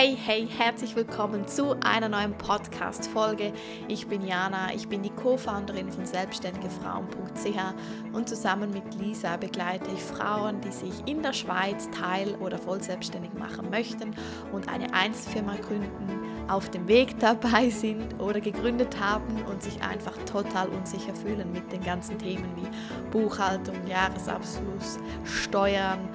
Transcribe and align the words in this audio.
Hey, 0.00 0.16
hey, 0.16 0.46
herzlich 0.46 0.94
willkommen 0.94 1.48
zu 1.48 1.74
einer 1.80 2.08
neuen 2.08 2.38
Podcast-Folge. 2.38 3.52
Ich 3.88 4.06
bin 4.06 4.24
Jana, 4.24 4.72
ich 4.72 4.88
bin 4.88 5.02
die 5.02 5.10
Co-Founderin 5.10 5.90
von 5.90 6.06
selbstständigefrauen.ch 6.06 8.12
und 8.12 8.28
zusammen 8.28 8.70
mit 8.70 8.94
Lisa 8.94 9.36
begleite 9.36 9.90
ich 9.92 10.00
Frauen, 10.00 10.60
die 10.60 10.70
sich 10.70 10.92
in 11.06 11.20
der 11.20 11.32
Schweiz 11.32 11.88
teil- 11.90 12.36
oder 12.36 12.58
voll 12.58 12.80
selbstständig 12.80 13.34
machen 13.34 13.70
möchten 13.70 14.14
und 14.52 14.68
eine 14.68 14.94
Einzelfirma 14.94 15.56
gründen, 15.56 16.46
auf 16.46 16.70
dem 16.70 16.86
Weg 16.86 17.18
dabei 17.18 17.68
sind 17.68 18.20
oder 18.20 18.40
gegründet 18.40 19.00
haben 19.00 19.42
und 19.50 19.64
sich 19.64 19.82
einfach 19.82 20.16
total 20.26 20.68
unsicher 20.68 21.16
fühlen 21.16 21.50
mit 21.50 21.72
den 21.72 21.82
ganzen 21.82 22.16
Themen 22.18 22.48
wie 22.54 23.10
Buchhaltung, 23.10 23.84
Jahresabschluss, 23.88 25.00
Steuern, 25.24 26.08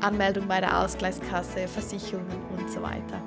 Anmeldung 0.00 0.46
bei 0.46 0.60
der 0.60 0.80
Ausgleichskasse, 0.80 1.66
Versicherungen 1.68 2.42
und 2.56 2.70
so 2.70 2.82
weiter. 2.82 3.22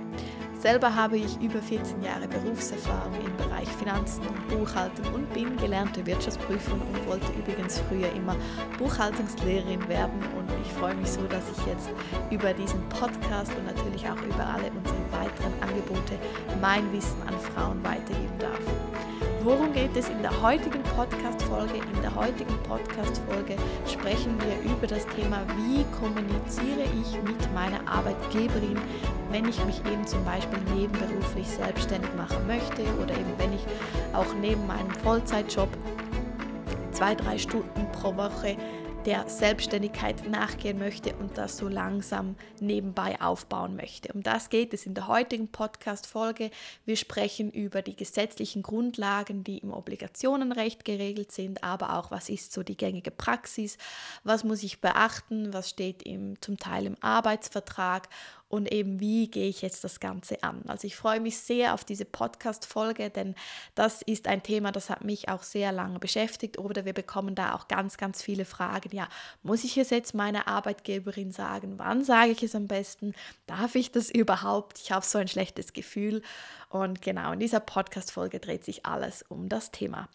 Selber 0.62 0.94
habe 0.94 1.18
ich 1.18 1.42
über 1.42 1.60
14 1.60 2.04
Jahre 2.04 2.28
Berufserfahrung 2.28 3.16
im 3.26 3.36
Bereich 3.36 3.68
Finanzen 3.68 4.22
und 4.28 4.48
Buchhaltung 4.48 5.12
und 5.12 5.34
bin 5.34 5.58
gelernte 5.58 6.06
Wirtschaftsprüferin 6.06 6.80
und 6.82 7.08
wollte 7.08 7.32
übrigens 7.32 7.82
früher 7.90 8.12
immer 8.14 8.36
Buchhaltungslehrerin 8.78 9.90
werden. 9.90 10.22
Und 10.38 10.48
ich 10.64 10.72
freue 10.74 10.94
mich 10.94 11.10
so, 11.10 11.24
dass 11.24 11.46
ich 11.50 11.66
jetzt 11.66 11.90
über 12.30 12.54
diesen 12.54 12.80
Podcast 12.90 13.52
und 13.56 13.66
natürlich 13.66 14.08
auch 14.08 14.22
über 14.22 14.46
alle 14.46 14.70
unsere 14.70 15.02
weiteren 15.12 15.54
Angebote 15.62 16.20
mein 16.62 16.94
Wissen 16.94 17.20
an 17.28 17.40
Frauen 17.40 17.84
weitergeben 17.84 18.38
darf. 18.38 19.11
Worum 19.44 19.74
geht 19.74 19.96
es 19.96 20.10
in 20.10 20.22
der 20.22 20.42
heutigen 20.42 20.84
Podcast-Folge? 20.84 21.76
In 21.76 22.02
der 22.02 22.14
heutigen 22.16 22.58
Podcast-Folge 22.64 23.56
sprechen 23.88 24.38
wir 24.40 24.72
über 24.72 24.88
das 24.88 25.06
Thema, 25.08 25.42
wie 25.58 25.84
kommuniziere 26.00 26.84
ich 27.02 27.22
mit 27.24 27.54
meiner 27.54 27.80
Arbeitgeberin, 27.88 28.78
wenn 29.32 29.48
ich 29.48 29.64
mich 29.66 29.80
eben 29.92 30.06
zum 30.06 30.24
Beispiel 30.26 30.60
nebenberuflich 30.76 31.48
selbstständig 31.48 32.12
machen 32.16 32.46
möchte 32.46 32.84
oder 33.02 33.14
eben 33.14 33.34
wenn 33.38 33.54
ich 33.54 33.66
auch 34.14 34.34
neben 34.40 34.66
meinem 34.68 34.92
Vollzeitjob 35.04 35.70
zwei, 36.92 37.16
drei 37.16 37.38
Stunden 37.38 37.88
pro 37.94 38.16
Woche 38.16 38.58
der 39.06 39.28
Selbstständigkeit 39.28 40.30
nachgehen 40.30 40.78
möchte 40.78 41.16
und 41.16 41.36
das 41.36 41.58
so 41.58 41.68
langsam 41.68 42.36
nebenbei 42.60 43.20
aufbauen 43.20 43.76
möchte. 43.76 44.14
Um 44.14 44.22
das 44.22 44.50
geht 44.50 44.76
es 44.76 44.86
in 44.86 44.94
der 44.94 45.08
heutigen 45.08 45.48
Podcast-Folge. 45.48 46.52
Wir 46.86 46.96
sprechen 46.96 47.50
über 47.50 47.82
die 47.82 47.96
gesetzlichen 47.96 48.62
Grundlagen, 48.62 49.44
die 49.44 49.58
im 49.58 49.74
Obligationenrecht 49.74 50.86
geregelt 50.86 51.32
sind, 51.32 51.64
aber 51.64 51.98
auch, 51.98 52.12
was 52.12 52.30
ist 52.30 52.54
so 52.54 52.62
die 52.62 52.78
gängige 52.78 53.10
Praxis, 53.10 53.80
was 54.24 54.44
muss 54.44 54.62
ich 54.62 54.82
beachten, 54.82 55.52
was 55.52 55.72
steht 55.72 56.04
im, 56.04 56.40
zum 56.40 56.58
Teil 56.58 56.86
im 56.86 56.96
Arbeitsvertrag 57.02 58.08
und 58.52 58.72
eben 58.72 59.00
wie 59.00 59.30
gehe 59.30 59.48
ich 59.48 59.62
jetzt 59.62 59.84
das 59.84 60.00
Ganze 60.00 60.44
an. 60.44 60.64
Also 60.68 60.88
ich 60.88 60.96
freue 60.96 61.20
mich 61.20 61.38
sehr 61.38 61.74
auf 61.74 61.84
diese 61.84 62.06
Podcast-Folge, 62.06 63.10
denn 63.10 63.36
das 63.76 64.02
ist 64.02 64.28
ein 64.28 64.44
Thema, 64.44 64.72
das 64.72 64.90
hat 64.90 65.04
mich 65.04 65.30
auch 65.30 65.44
sehr 65.44 65.72
lange 65.72 66.00
beschäftigt 66.00 66.58
oder 66.58 66.86
wir 66.86 66.94
bekommen 66.94 67.36
da 67.36 67.56
auch 67.56 67.68
ganz, 67.68 67.98
ganz 67.98 68.22
viele 68.22 68.46
Fragen. 68.46 68.90
Ja, 68.96 69.08
muss 69.44 69.64
ich 69.64 69.78
es 69.78 69.90
jetzt 69.90 70.14
meiner 70.14 70.48
Arbeitgeberin 70.48 71.32
sagen? 71.32 71.78
Wann 71.78 72.04
sage 72.04 72.32
ich 72.32 72.44
es 72.44 72.56
am 72.56 72.68
besten? 72.68 73.14
Darf 73.48 73.76
ich 73.76 73.92
das 73.92 74.10
überhaupt? 74.10 74.80
Ich 74.80 74.92
habe 74.92 75.06
so 75.06 75.18
ein 75.18 75.28
schlechtes 75.28 75.74
Gefühl. 75.74 76.22
Und 76.70 77.02
genau 77.02 77.34
in 77.34 77.40
dieser 77.40 77.60
Podcast-Folge 77.60 78.40
dreht 78.40 78.64
sich 78.64 78.86
alles 78.86 79.24
um 79.28 79.50
das 79.50 79.72
Thema. 79.72 80.08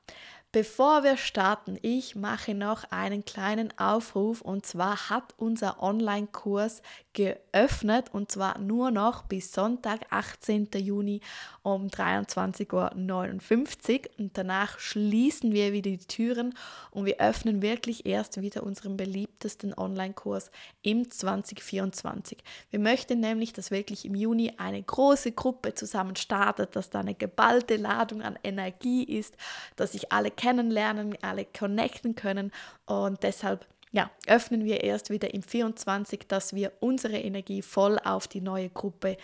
Bevor 0.53 1.03
wir 1.03 1.19
starten, 1.19 1.79
ich 1.83 2.17
mache 2.17 2.55
noch 2.55 2.91
einen 2.91 3.27
kleinen 3.27 3.79
Aufruf 3.79 4.41
und 4.41 4.65
zwar 4.65 5.11
hat 5.11 5.35
unser 5.37 5.83
Online-Kurs 5.83 6.81
geöffnet 7.17 8.11
und 8.13 8.31
zwar 8.31 8.59
nur 8.59 8.91
noch 8.91 9.25
bis 9.25 9.53
Sonntag, 9.53 10.07
18. 10.11 10.69
Juni 10.77 11.21
um 11.63 11.89
23.59 11.89 12.73
Uhr 12.73 14.11
und 14.19 14.39
danach 14.39 14.79
schließen 14.79 15.53
wir 15.53 15.73
wieder 15.73 15.91
die 15.91 15.99
Türen 15.99 16.55
und 16.91 17.07
wir 17.07 17.19
öffnen 17.19 17.63
wirklich 17.63 18.07
erst 18.07 18.41
wieder 18.41 18.63
unseren 18.63 18.97
beliebtesten 18.97 19.73
Online-Kurs 19.77 20.51
im 20.83 21.11
2024. 21.11 22.39
Wir 22.71 22.81
möchten 22.81 23.21
nämlich, 23.21 23.53
dass 23.55 23.71
wirklich 23.71 24.05
im 24.05 24.15
Juni 24.15 24.53
eine 24.59 24.83
große 24.83 25.33
Gruppe 25.33 25.75
zusammen 25.75 26.17
startet, 26.17 26.77
dass 26.77 26.91
da 26.91 27.01
eine 27.01 27.15
geballte 27.15 27.77
Ladung 27.77 28.23
an 28.23 28.39
Energie 28.45 29.03
ist, 29.05 29.37
dass 29.77 29.93
sich 29.93 30.13
alle 30.13 30.31
kennen 30.31 30.67
kennenlernen, 30.67 31.17
alle 31.23 31.45
connecten 31.45 32.15
können 32.15 32.53
und 32.87 33.23
deshalb 33.23 33.67
ja, 33.97 34.11
öffnen 34.27 34.67
wir 34.67 34.85
erst 34.85 35.09
wieder 35.09 35.33
im 35.33 35.43
24, 35.43 36.29
dass 36.29 36.55
wir 36.55 36.71
unsere 36.81 37.17
Energie 37.17 37.63
voll 37.63 37.99
auf 38.05 38.29
die 38.29 38.43
neue 38.43 38.69
Gruppe, 38.69 39.17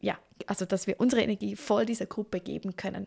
ja, 0.00 0.18
also 0.46 0.64
dass 0.64 0.86
wir 0.86 0.98
unsere 0.98 1.20
Energie 1.20 1.56
voll 1.56 1.84
dieser 1.84 2.06
Gruppe 2.06 2.40
geben 2.40 2.74
können. 2.74 3.06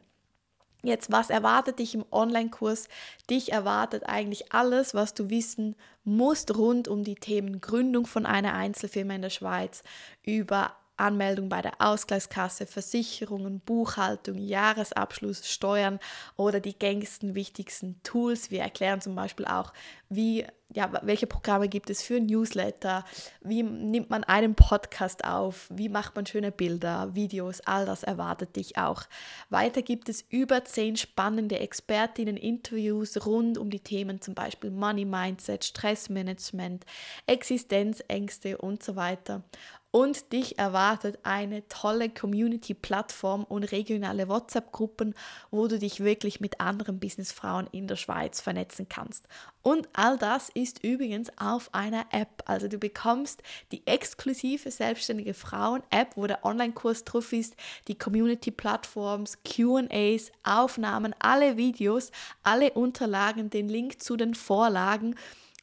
Jetzt, 0.84 1.12
was 1.12 1.32
erwartet 1.32 1.80
dich 1.80 1.96
im 1.96 2.06
Online-Kurs? 2.12 2.88
Dich 3.32 3.52
erwartet 3.52 4.04
eigentlich 4.06 4.54
alles, 4.54 4.94
was 4.94 5.16
du 5.16 5.32
wissen 5.32 5.76
musst 6.04 6.56
rund 6.56 6.88
um 6.88 7.04
die 7.04 7.16
Themen 7.16 7.62
Gründung 7.62 8.06
von 8.06 8.28
einer 8.28 8.54
Einzelfirma 8.54 9.16
in 9.16 9.24
der 9.24 9.30
Schweiz, 9.32 9.82
über 10.24 10.76
Anmeldung 11.02 11.50
bei 11.50 11.62
der 11.62 11.74
Ausgleichskasse, 11.80 12.66
Versicherungen, 12.66 13.60
Buchhaltung, 13.60 14.38
Jahresabschluss, 14.38 15.50
Steuern 15.50 16.00
oder 16.38 16.60
die 16.60 16.78
gängigsten 16.78 17.36
wichtigsten 17.36 18.02
Tools. 18.04 18.52
Wir 18.52 18.62
erklären 18.62 19.02
zum 19.02 19.16
Beispiel 19.16 19.46
auch, 19.46 19.74
wie, 20.10 20.46
ja, 20.74 20.92
welche 21.04 21.28
Programme 21.28 21.70
gibt 21.70 21.90
es 21.90 22.04
für 22.04 22.20
Newsletter, 22.20 23.04
wie 23.42 23.64
nimmt 23.64 24.10
man 24.10 24.24
einen 24.24 24.56
Podcast 24.56 25.26
auf, 25.26 25.68
wie 25.72 25.90
macht 25.90 26.16
man 26.16 26.26
schöne 26.26 26.52
Bilder, 26.52 27.16
Videos, 27.16 27.62
all 27.62 27.86
das 27.86 28.04
erwartet 28.04 28.56
dich 28.56 28.78
auch. 28.78 29.04
Weiter 29.50 29.82
gibt 29.82 30.10
es 30.10 30.24
über 30.30 30.64
zehn 30.66 30.98
spannende 30.98 31.60
Expertinnen-Interviews 31.60 33.26
rund 33.26 33.58
um 33.58 33.70
die 33.70 33.80
Themen 33.80 34.22
zum 34.22 34.36
Beispiel 34.36 34.70
Money 34.70 35.06
Mindset, 35.06 35.66
Stressmanagement, 35.66 36.86
Existenzängste 37.26 38.58
und 38.58 38.84
so 38.84 38.96
weiter 38.96 39.44
und 39.91 40.31
dich 40.31 40.57
erwartet 40.57 41.19
eine 41.24 41.68
tolle 41.68 42.09
Community-Plattform 42.09 43.44
und 43.44 43.66
regionale 43.66 44.29
WhatsApp-Gruppen, 44.29 45.13
wo 45.52 45.68
du 45.68 45.78
dich 45.78 46.00
wirklich 46.00 46.40
mit 46.40 46.62
anderen 46.62 47.00
Businessfrauen 47.00 47.68
in 47.72 47.88
der 47.88 47.97
Schweiz 47.97 48.40
vernetzen 48.40 48.88
kannst. 48.88 49.28
Und 49.62 49.90
all 49.94 50.18
das 50.18 50.50
ist 50.50 50.84
übrigens 50.84 51.29
auf 51.38 51.74
einer 51.74 52.06
App. 52.12 52.44
Also 52.46 52.69
du 52.69 52.78
bekommst 52.78 53.44
die 53.72 53.85
exklusive 53.85 54.72
selbstständige 54.72 55.34
Frauen-App, 55.34 56.16
wo 56.16 56.25
der 56.25 56.46
Online-Kurs 56.46 57.03
drauf 57.03 57.34
ist, 57.34 57.56
die 57.90 57.97
Community-Plattforms, 57.97 59.40
QAs, 59.44 60.31
Aufnahmen, 60.44 61.13
alle 61.19 61.58
Videos, 61.58 62.12
alle 62.44 62.72
Unterlagen, 62.72 63.50
den 63.50 63.68
Link 63.68 64.02
zu 64.02 64.16
den 64.16 64.35
Vorlagen. 64.35 65.16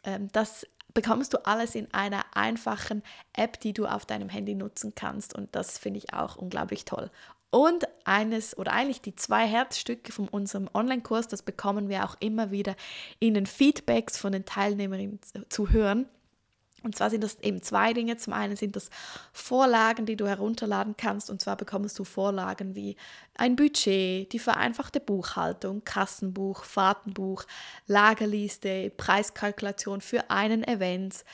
Ähm, 0.04 0.28
das 0.32 0.66
bekommst 0.94 1.34
du 1.34 1.44
alles 1.46 1.74
in 1.74 1.92
einer 1.92 2.24
einfachen 2.34 3.02
App, 3.34 3.60
die 3.60 3.72
du 3.72 3.86
auf 3.86 4.06
deinem 4.06 4.28
Handy 4.28 4.54
nutzen 4.54 4.94
kannst. 4.94 5.34
Und 5.34 5.54
das 5.54 5.78
finde 5.78 5.98
ich 5.98 6.14
auch 6.14 6.36
unglaublich 6.36 6.84
toll. 6.84 7.10
Und 7.50 7.86
eines 8.04 8.56
oder 8.58 8.72
eigentlich 8.72 9.00
die 9.00 9.16
zwei 9.16 9.46
Herzstücke 9.46 10.12
von 10.12 10.28
unserem 10.28 10.68
Online-Kurs, 10.74 11.28
das 11.28 11.42
bekommen 11.42 11.88
wir 11.88 12.04
auch 12.04 12.16
immer 12.20 12.50
wieder 12.50 12.76
in 13.20 13.34
den 13.34 13.46
Feedbacks 13.46 14.18
von 14.18 14.32
den 14.32 14.44
Teilnehmerinnen 14.44 15.18
zu 15.48 15.70
hören. 15.70 16.06
Und 16.88 16.96
zwar 16.96 17.10
sind 17.10 17.22
das 17.22 17.38
eben 17.42 17.60
zwei 17.62 17.92
Dinge. 17.92 18.16
Zum 18.16 18.32
einen 18.32 18.56
sind 18.56 18.74
das 18.74 18.88
Vorlagen, 19.32 20.06
die 20.06 20.16
du 20.16 20.26
herunterladen 20.26 20.96
kannst. 20.96 21.28
Und 21.28 21.42
zwar 21.42 21.56
bekommst 21.56 21.98
du 21.98 22.04
Vorlagen 22.04 22.74
wie 22.74 22.96
ein 23.34 23.56
Budget, 23.56 24.32
die 24.32 24.38
vereinfachte 24.38 25.00
Buchhaltung, 25.00 25.84
Kassenbuch, 25.84 26.64
Fahrtenbuch, 26.64 27.44
Lagerliste, 27.86 28.90
Preiskalkulation 28.96 30.00
für 30.00 30.30
einen 30.30 30.64
Event, 30.64 31.24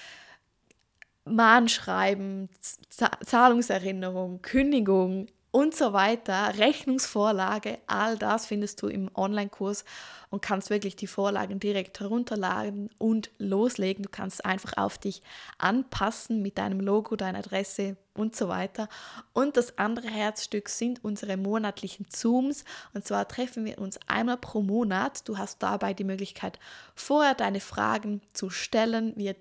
Mahnschreiben, 1.25 2.49
Zahlungserinnerung, 3.25 4.43
Kündigung, 4.43 5.29
und 5.55 5.73
so 5.73 5.93
weiter, 5.93 6.59
Rechnungsvorlage, 6.59 7.79
all 7.87 8.19
das 8.19 8.45
findest 8.45 8.83
du 8.83 8.89
im 8.89 9.09
Online-Kurs 9.15 9.85
und 10.31 10.43
kannst 10.43 10.69
wirklich 10.69 10.97
die 10.97 11.06
Vorlagen 11.06 11.61
direkt 11.61 12.01
herunterladen 12.01 12.91
und 12.99 13.31
loslegen. 13.39 14.03
Du 14.03 14.09
kannst 14.09 14.45
einfach 14.45 14.77
auf 14.77 14.99
dich 14.99 15.23
anpassen 15.59 16.43
mit 16.43 16.59
deinem 16.59 16.81
Logo, 16.81 17.15
deiner 17.15 17.39
Adresse 17.39 17.97
und 18.15 18.35
so 18.35 18.49
weiter. 18.49 18.89
Und 19.33 19.56
das 19.56 19.79
andere 19.79 20.09
Herzstück 20.09 20.69
sind 20.69 21.05
unsere 21.05 21.37
monatlichen 21.37 22.11
Zooms. 22.11 22.65
Und 22.93 23.07
zwar 23.07 23.29
treffen 23.29 23.65
wir 23.65 23.79
uns 23.79 24.00
einmal 24.09 24.39
pro 24.39 24.61
Monat. 24.61 25.29
Du 25.29 25.39
hast 25.39 25.62
dabei 25.62 25.95
die 25.95 26.03
Möglichkeit, 26.03 26.59
vorher 26.97 27.35
deine 27.35 27.61
Fragen 27.61 28.23
zu 28.33 28.50
stellen. 28.50 29.12
Wir, 29.15 29.37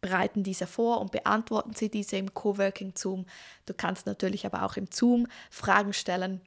bereiten 0.00 0.42
diese 0.42 0.66
vor 0.66 1.00
und 1.00 1.10
beantworten 1.12 1.74
sie 1.74 1.90
diese 1.90 2.16
im 2.16 2.32
Coworking 2.32 2.92
Zoom. 2.96 3.26
Du 3.66 3.74
kannst 3.74 4.06
natürlich 4.06 4.46
aber 4.46 4.62
auch 4.62 4.76
im 4.76 4.86
Zoom 4.90 5.26
Fragen 5.50 5.92
stellen 5.92 6.40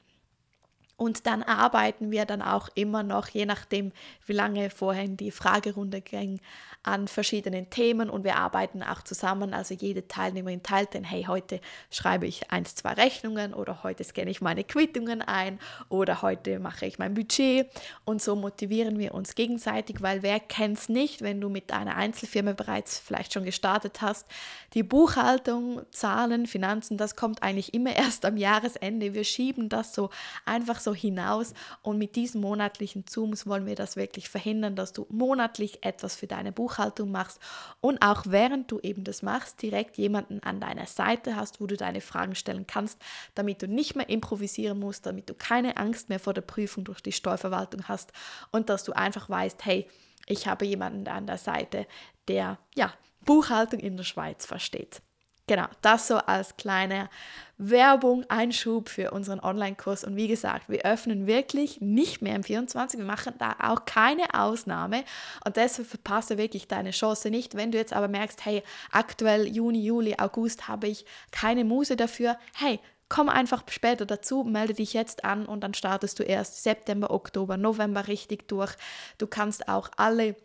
Und 1.01 1.25
dann 1.25 1.41
arbeiten 1.41 2.11
wir 2.11 2.25
dann 2.25 2.43
auch 2.43 2.69
immer 2.75 3.01
noch, 3.01 3.27
je 3.27 3.47
nachdem, 3.47 3.91
wie 4.27 4.33
lange 4.33 4.69
vorhin 4.69 5.17
die 5.17 5.31
Fragerunde 5.31 5.99
ging, 5.99 6.39
an 6.83 7.07
verschiedenen 7.07 7.69
Themen 7.69 8.09
und 8.09 8.23
wir 8.23 8.37
arbeiten 8.37 8.81
auch 8.81 9.03
zusammen. 9.03 9.53
Also 9.53 9.75
jede 9.75 10.07
Teilnehmerin 10.07 10.63
teilt 10.63 10.93
den, 10.93 11.03
hey, 11.03 11.25
heute 11.27 11.61
schreibe 11.91 12.25
ich 12.25 12.51
eins, 12.51 12.75
zwei 12.75 12.93
Rechnungen 12.93 13.53
oder 13.53 13.83
heute 13.83 14.03
scanne 14.03 14.31
ich 14.31 14.41
meine 14.41 14.63
Quittungen 14.63 15.21
ein 15.21 15.59
oder 15.89 16.21
heute 16.23 16.59
mache 16.59 16.87
ich 16.87 16.97
mein 16.97 17.13
Budget. 17.13 17.67
Und 18.03 18.21
so 18.21 18.35
motivieren 18.35 18.97
wir 18.97 19.13
uns 19.13 19.35
gegenseitig, 19.35 20.01
weil 20.01 20.23
wer 20.23 20.39
kennt 20.39 20.79
es 20.79 20.89
nicht, 20.89 21.21
wenn 21.21 21.39
du 21.39 21.49
mit 21.49 21.71
einer 21.71 21.95
Einzelfirma 21.95 22.53
bereits 22.53 22.97
vielleicht 22.97 23.33
schon 23.33 23.43
gestartet 23.43 24.01
hast, 24.01 24.25
die 24.73 24.83
Buchhaltung, 24.83 25.81
Zahlen, 25.91 26.47
Finanzen, 26.47 26.97
das 26.97 27.15
kommt 27.15 27.43
eigentlich 27.43 27.73
immer 27.73 27.95
erst 27.95 28.25
am 28.25 28.37
Jahresende. 28.37 29.13
Wir 29.13 29.23
schieben 29.23 29.69
das 29.69 29.93
so 29.93 30.09
einfach 30.45 30.79
so 30.79 30.90
hinaus 30.93 31.53
und 31.81 31.97
mit 31.97 32.15
diesen 32.15 32.41
monatlichen 32.41 33.07
Zooms 33.07 33.47
wollen 33.47 33.65
wir 33.65 33.75
das 33.75 33.95
wirklich 33.95 34.29
verhindern, 34.29 34.75
dass 34.75 34.93
du 34.93 35.05
monatlich 35.09 35.83
etwas 35.83 36.15
für 36.15 36.27
deine 36.27 36.51
Buchhaltung 36.51 37.11
machst 37.11 37.39
und 37.79 38.01
auch 38.01 38.23
während 38.27 38.71
du 38.71 38.79
eben 38.79 39.03
das 39.03 39.21
machst, 39.21 39.61
direkt 39.61 39.97
jemanden 39.97 40.41
an 40.41 40.59
deiner 40.59 40.85
Seite 40.85 41.35
hast, 41.35 41.61
wo 41.61 41.67
du 41.67 41.77
deine 41.77 42.01
Fragen 42.01 42.35
stellen 42.35 42.67
kannst, 42.67 42.99
damit 43.35 43.61
du 43.61 43.67
nicht 43.67 43.95
mehr 43.95 44.09
improvisieren 44.09 44.79
musst, 44.79 45.05
damit 45.05 45.29
du 45.29 45.33
keine 45.33 45.77
Angst 45.77 46.09
mehr 46.09 46.19
vor 46.19 46.33
der 46.33 46.41
Prüfung 46.41 46.83
durch 46.83 47.01
die 47.01 47.11
Steuerverwaltung 47.11 47.87
hast 47.87 48.11
und 48.51 48.69
dass 48.69 48.83
du 48.83 48.93
einfach 48.93 49.29
weißt, 49.29 49.65
hey, 49.65 49.87
ich 50.27 50.47
habe 50.47 50.65
jemanden 50.65 51.07
an 51.07 51.27
der 51.27 51.37
Seite, 51.37 51.87
der 52.27 52.57
ja 52.75 52.93
Buchhaltung 53.25 53.79
in 53.79 53.97
der 53.97 54.03
Schweiz 54.03 54.45
versteht. 54.45 55.01
Genau, 55.47 55.65
das 55.81 56.07
so 56.07 56.17
als 56.17 56.55
kleine 56.55 57.09
Werbung, 57.57 58.25
Einschub 58.29 58.89
für 58.89 59.11
unseren 59.11 59.39
Online-Kurs. 59.39 60.03
Und 60.03 60.15
wie 60.15 60.27
gesagt, 60.27 60.67
wir 60.67 60.81
öffnen 60.81 61.27
wirklich 61.27 61.79
nicht 61.79 62.21
mehr 62.21 62.35
im 62.35 62.43
24. 62.43 62.99
Wir 62.99 63.05
machen 63.05 63.33
da 63.37 63.55
auch 63.59 63.85
keine 63.85 64.33
Ausnahme. 64.33 65.03
Und 65.45 65.57
deshalb 65.57 65.87
verpasse 65.87 66.37
wirklich 66.37 66.67
deine 66.67 66.91
Chance 66.91 67.29
nicht. 67.29 67.55
Wenn 67.55 67.71
du 67.71 67.77
jetzt 67.77 67.93
aber 67.93 68.07
merkst, 68.07 68.45
hey, 68.45 68.63
aktuell 68.91 69.47
Juni, 69.47 69.83
Juli, 69.83 70.15
August 70.17 70.67
habe 70.67 70.87
ich 70.87 71.05
keine 71.31 71.63
Muse 71.63 71.95
dafür, 71.95 72.37
hey, 72.55 72.79
komm 73.09 73.29
einfach 73.29 73.63
später 73.69 74.05
dazu, 74.05 74.43
melde 74.43 74.73
dich 74.73 74.93
jetzt 74.93 75.25
an 75.25 75.45
und 75.45 75.61
dann 75.61 75.73
startest 75.73 76.17
du 76.17 76.23
erst 76.23 76.63
September, 76.63 77.11
Oktober, 77.11 77.57
November 77.57 78.07
richtig 78.07 78.47
durch. 78.47 78.73
Du 79.17 79.27
kannst 79.27 79.67
auch 79.67 79.89
alle 79.97 80.35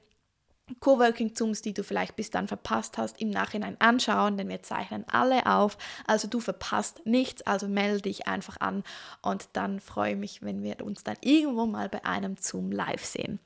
Coworking-Zooms, 0.80 1.62
die 1.62 1.74
du 1.74 1.84
vielleicht 1.84 2.16
bis 2.16 2.30
dann 2.30 2.48
verpasst 2.48 2.98
hast, 2.98 3.20
im 3.20 3.30
Nachhinein 3.30 3.76
anschauen, 3.80 4.36
denn 4.36 4.48
wir 4.48 4.62
zeichnen 4.62 5.04
alle 5.08 5.46
auf. 5.46 5.78
Also 6.06 6.26
du 6.26 6.40
verpasst 6.40 7.06
nichts, 7.06 7.42
also 7.42 7.68
melde 7.68 8.02
dich 8.02 8.26
einfach 8.26 8.56
an 8.60 8.82
und 9.22 9.48
dann 9.52 9.80
freue 9.80 10.12
ich 10.12 10.18
mich, 10.18 10.42
wenn 10.42 10.62
wir 10.62 10.84
uns 10.84 11.04
dann 11.04 11.16
irgendwo 11.20 11.66
mal 11.66 11.88
bei 11.88 12.04
einem 12.04 12.36
Zoom 12.36 12.72
live 12.72 13.04
sehen. 13.04 13.38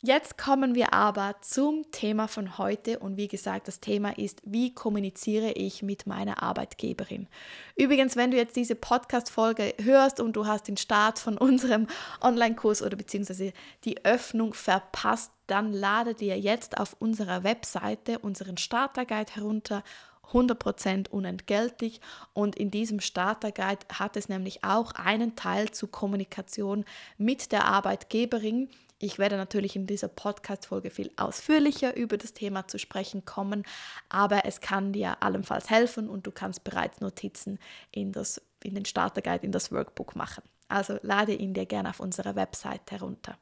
Jetzt 0.00 0.38
kommen 0.38 0.76
wir 0.76 0.94
aber 0.94 1.34
zum 1.40 1.90
Thema 1.90 2.28
von 2.28 2.56
heute 2.56 3.00
und 3.00 3.16
wie 3.16 3.26
gesagt, 3.26 3.66
das 3.66 3.80
Thema 3.80 4.16
ist, 4.16 4.40
wie 4.44 4.72
kommuniziere 4.72 5.50
ich 5.50 5.82
mit 5.82 6.06
meiner 6.06 6.40
Arbeitgeberin. 6.40 7.26
Übrigens, 7.74 8.14
wenn 8.14 8.30
du 8.30 8.36
jetzt 8.36 8.54
diese 8.54 8.76
Podcast-Folge 8.76 9.74
hörst 9.82 10.20
und 10.20 10.36
du 10.36 10.46
hast 10.46 10.68
den 10.68 10.76
Start 10.76 11.18
von 11.18 11.36
unserem 11.38 11.88
Online-Kurs 12.20 12.80
oder 12.82 12.96
beziehungsweise 12.96 13.52
die 13.84 14.04
Öffnung 14.04 14.54
verpasst, 14.54 15.32
dann 15.48 15.72
lade 15.72 16.14
dir 16.14 16.38
jetzt 16.38 16.78
auf 16.78 16.94
unserer 17.00 17.42
Webseite 17.42 18.20
unseren 18.20 18.56
Starter-Guide 18.56 19.34
herunter 19.34 19.82
100% 20.30 21.08
unentgeltlich 21.08 22.00
und 22.34 22.54
in 22.54 22.70
diesem 22.70 23.00
Starter-Guide 23.00 23.86
hat 23.92 24.16
es 24.16 24.28
nämlich 24.28 24.62
auch 24.62 24.92
einen 24.92 25.34
Teil 25.34 25.72
zur 25.72 25.90
Kommunikation 25.90 26.84
mit 27.16 27.50
der 27.50 27.64
Arbeitgeberin 27.64 28.68
ich 28.98 29.18
werde 29.18 29.36
natürlich 29.36 29.76
in 29.76 29.86
dieser 29.86 30.08
Podcast-Folge 30.08 30.90
viel 30.90 31.12
ausführlicher 31.16 31.96
über 31.96 32.16
das 32.16 32.32
Thema 32.32 32.66
zu 32.66 32.78
sprechen 32.78 33.24
kommen, 33.24 33.62
aber 34.08 34.44
es 34.44 34.60
kann 34.60 34.92
dir 34.92 35.22
allenfalls 35.22 35.70
helfen 35.70 36.08
und 36.08 36.26
du 36.26 36.32
kannst 36.32 36.64
bereits 36.64 37.00
Notizen 37.00 37.58
in, 37.92 38.12
das, 38.12 38.42
in 38.62 38.74
den 38.74 38.84
Starter-Guide, 38.84 39.46
in 39.46 39.52
das 39.52 39.70
Workbook 39.70 40.16
machen. 40.16 40.42
Also 40.68 40.98
lade 41.02 41.32
ihn 41.32 41.54
dir 41.54 41.66
gerne 41.66 41.90
auf 41.90 42.00
unserer 42.00 42.34
Website 42.34 42.90
herunter. 42.90 43.38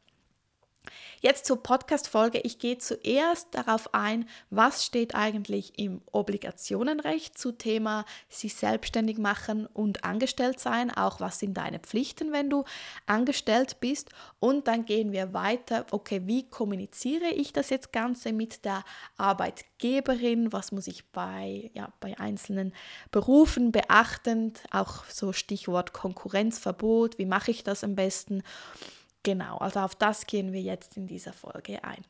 Jetzt 1.21 1.47
zur 1.47 1.63
Podcast-Folge. 1.63 2.41
Ich 2.41 2.59
gehe 2.59 2.79
zuerst 2.79 3.49
darauf 3.53 3.95
ein, 3.95 4.29
was 4.51 4.85
steht 4.85 5.15
eigentlich 5.15 5.79
im 5.79 6.03
Obligationenrecht 6.13 7.39
zu 7.39 7.53
Thema 7.53 8.05
sich 8.29 8.55
selbstständig 8.55 9.19
machen 9.19 9.67
und 9.67 10.05
angestellt 10.05 10.61
sein. 10.61 10.91
Auch 10.91 11.21
was 11.21 11.39
sind 11.39 11.57
deine 11.57 11.79
Pflichten, 11.79 12.33
wenn 12.33 12.51
du 12.51 12.65
angestellt 13.07 13.81
bist. 13.81 14.11
Und 14.39 14.69
dann 14.69 14.85
gehen 14.85 15.13
wir 15.13 15.33
weiter. 15.33 15.87
Okay, 15.91 16.23
wie 16.27 16.49
kommuniziere 16.49 17.31
ich 17.31 17.53
das 17.53 17.71
jetzt 17.71 17.93
Ganze 17.93 18.33
mit 18.33 18.65
der 18.65 18.85
Arbeitgeberin? 19.17 20.53
Was 20.53 20.73
muss 20.73 20.87
ich 20.87 21.11
bei, 21.11 21.71
ja, 21.75 21.93
bei 22.01 22.19
einzelnen 22.19 22.73
Berufen 23.11 23.73
beachten? 23.73 24.53
Auch 24.71 25.05
so 25.07 25.33
Stichwort 25.33 25.93
Konkurrenzverbot. 25.93 27.19
Wie 27.19 27.27
mache 27.27 27.51
ich 27.51 27.65
das 27.65 27.83
am 27.85 27.95
besten? 27.95 28.43
Genau, 29.27 29.57
also 29.57 29.81
auf 29.81 29.97
das 29.97 30.29
gehen 30.29 30.53
wir 30.53 30.61
jetzt 30.61 30.97
in 30.97 31.09
dieser 31.09 31.33
Folge 31.33 31.83
ein. 31.83 32.05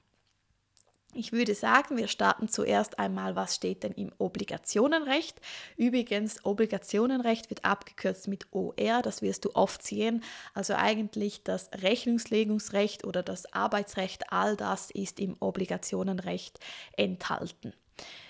Ich 1.15 1.33
würde 1.33 1.55
sagen, 1.55 1.97
wir 1.97 2.09
starten 2.09 2.47
zuerst 2.47 2.99
einmal, 2.99 3.35
was 3.35 3.55
steht 3.55 3.85
denn 3.85 3.93
im 3.93 4.13
Obligationenrecht. 4.19 5.41
Übrigens, 5.79 6.45
Obligationenrecht 6.45 7.49
wird 7.49 7.65
abgekürzt 7.65 8.29
mit 8.29 8.53
OR, 8.53 9.01
das 9.03 9.23
wirst 9.23 9.47
du 9.47 9.55
oft 9.55 9.83
sehen. 9.83 10.23
Also 10.53 10.75
eigentlich 10.75 11.43
das 11.43 11.71
Rechnungslegungsrecht 11.73 13.07
oder 13.07 13.23
das 13.23 13.51
Arbeitsrecht, 13.51 14.31
all 14.31 14.55
das 14.55 14.91
ist 14.91 15.19
im 15.19 15.39
Obligationenrecht 15.41 16.61
enthalten. 16.99 17.73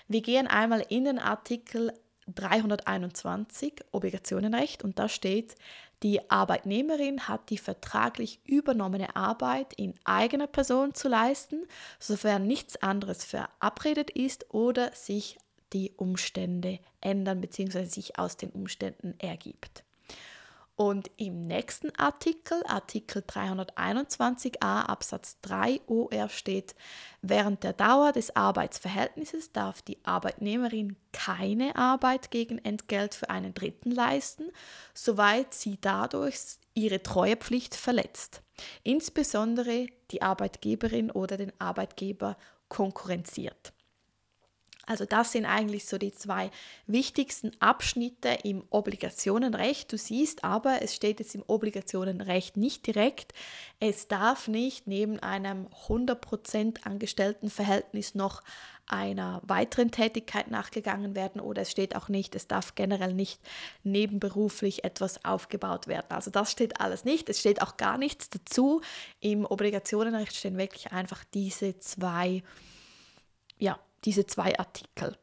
Wir 0.07 0.21
gehen 0.21 0.47
einmal 0.47 0.85
in 0.87 1.03
den 1.03 1.19
Artikel 1.19 1.91
321 2.27 3.83
Obligationenrecht 3.91 4.83
und 4.83 4.97
da 4.97 5.09
steht, 5.09 5.55
die 6.03 6.29
Arbeitnehmerin 6.29 7.27
hat 7.27 7.49
die 7.49 7.57
vertraglich 7.57 8.39
übernommene 8.45 9.15
Arbeit 9.15 9.73
in 9.73 9.95
eigener 10.03 10.47
Person 10.47 10.93
zu 10.93 11.07
leisten, 11.07 11.65
sofern 11.99 12.45
nichts 12.45 12.81
anderes 12.83 13.23
verabredet 13.23 14.11
ist 14.11 14.53
oder 14.53 14.91
sich 14.93 15.37
die 15.73 15.91
Umstände 15.97 16.79
ändern 17.01 17.41
bzw. 17.41 17.85
sich 17.85 18.19
aus 18.19 18.37
den 18.37 18.51
Umständen 18.51 19.15
ergibt. 19.19 19.83
Und 20.77 21.09
im 21.17 21.41
nächsten 21.41 21.89
Artikel, 21.95 22.61
Artikel 22.67 23.23
321a 23.23 24.83
Absatz 24.83 25.37
3 25.41 25.81
OR 25.87 26.29
steht, 26.29 26.75
während 27.23 27.63
der 27.63 27.73
Dauer 27.73 28.11
des 28.11 28.35
Arbeitsverhältnisses 28.35 29.51
darf 29.51 29.81
die 29.81 29.97
Arbeitnehmerin 30.03 30.95
keine 31.13 31.75
Arbeit 31.75 32.29
gegen 32.29 32.59
Entgelt 32.59 33.15
für 33.15 33.31
einen 33.31 33.55
Dritten 33.55 33.89
leisten, 33.89 34.51
soweit 34.93 35.55
sie 35.55 35.79
dadurch 35.81 36.37
ihre 36.75 37.01
Treuepflicht 37.01 37.73
verletzt, 37.73 38.43
insbesondere 38.83 39.87
die 40.11 40.21
Arbeitgeberin 40.21 41.09
oder 41.09 41.37
den 41.37 41.53
Arbeitgeber 41.59 42.37
konkurrenziert. 42.69 43.73
Also 44.87 45.05
das 45.05 45.33
sind 45.33 45.45
eigentlich 45.45 45.85
so 45.85 45.97
die 45.97 46.13
zwei 46.13 46.49
wichtigsten 46.87 47.51
Abschnitte 47.59 48.29
im 48.43 48.63
Obligationenrecht. 48.69 49.91
Du 49.91 49.97
siehst 49.97 50.45
aber, 50.45 50.81
es 50.81 50.95
steht 50.95 51.19
jetzt 51.19 51.35
im 51.35 51.43
Obligationenrecht 51.45 52.55
nicht 52.55 52.87
direkt, 52.87 53.33
es 53.81 54.07
darf 54.07 54.47
nicht 54.47 54.87
neben 54.87 55.19
einem 55.19 55.67
100% 55.87 56.83
Angestelltenverhältnis 56.83 58.15
noch 58.15 58.41
einer 58.87 59.41
weiteren 59.45 59.91
Tätigkeit 59.91 60.49
nachgegangen 60.49 61.13
werden 61.13 61.41
oder 61.41 61.63
es 61.63 61.71
steht 61.71 61.97
auch 61.97 62.07
nicht, 62.07 62.33
es 62.35 62.47
darf 62.47 62.75
generell 62.75 63.13
nicht 63.13 63.41
nebenberuflich 63.83 64.85
etwas 64.85 65.25
aufgebaut 65.25 65.87
werden. 65.87 66.07
Also 66.09 66.31
das 66.31 66.49
steht 66.49 66.79
alles 66.79 67.03
nicht, 67.03 67.27
es 67.27 67.41
steht 67.41 67.61
auch 67.61 67.75
gar 67.75 67.97
nichts 67.97 68.29
dazu. 68.29 68.79
Im 69.19 69.45
Obligationenrecht 69.45 70.33
stehen 70.33 70.57
wirklich 70.57 70.93
einfach 70.93 71.25
diese 71.33 71.77
zwei 71.79 72.41
ja, 73.59 73.79
diese 74.05 74.25
zwei 74.25 74.57
Artikel. 74.57 75.17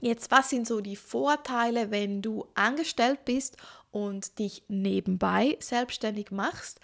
Jetzt, 0.00 0.30
was 0.30 0.50
sind 0.50 0.66
so 0.66 0.80
die 0.80 0.96
Vorteile, 0.96 1.90
wenn 1.90 2.22
du 2.22 2.46
angestellt 2.54 3.24
bist 3.24 3.56
und 3.90 4.38
dich 4.38 4.62
nebenbei 4.68 5.56
selbstständig 5.60 6.30
machst? 6.30 6.78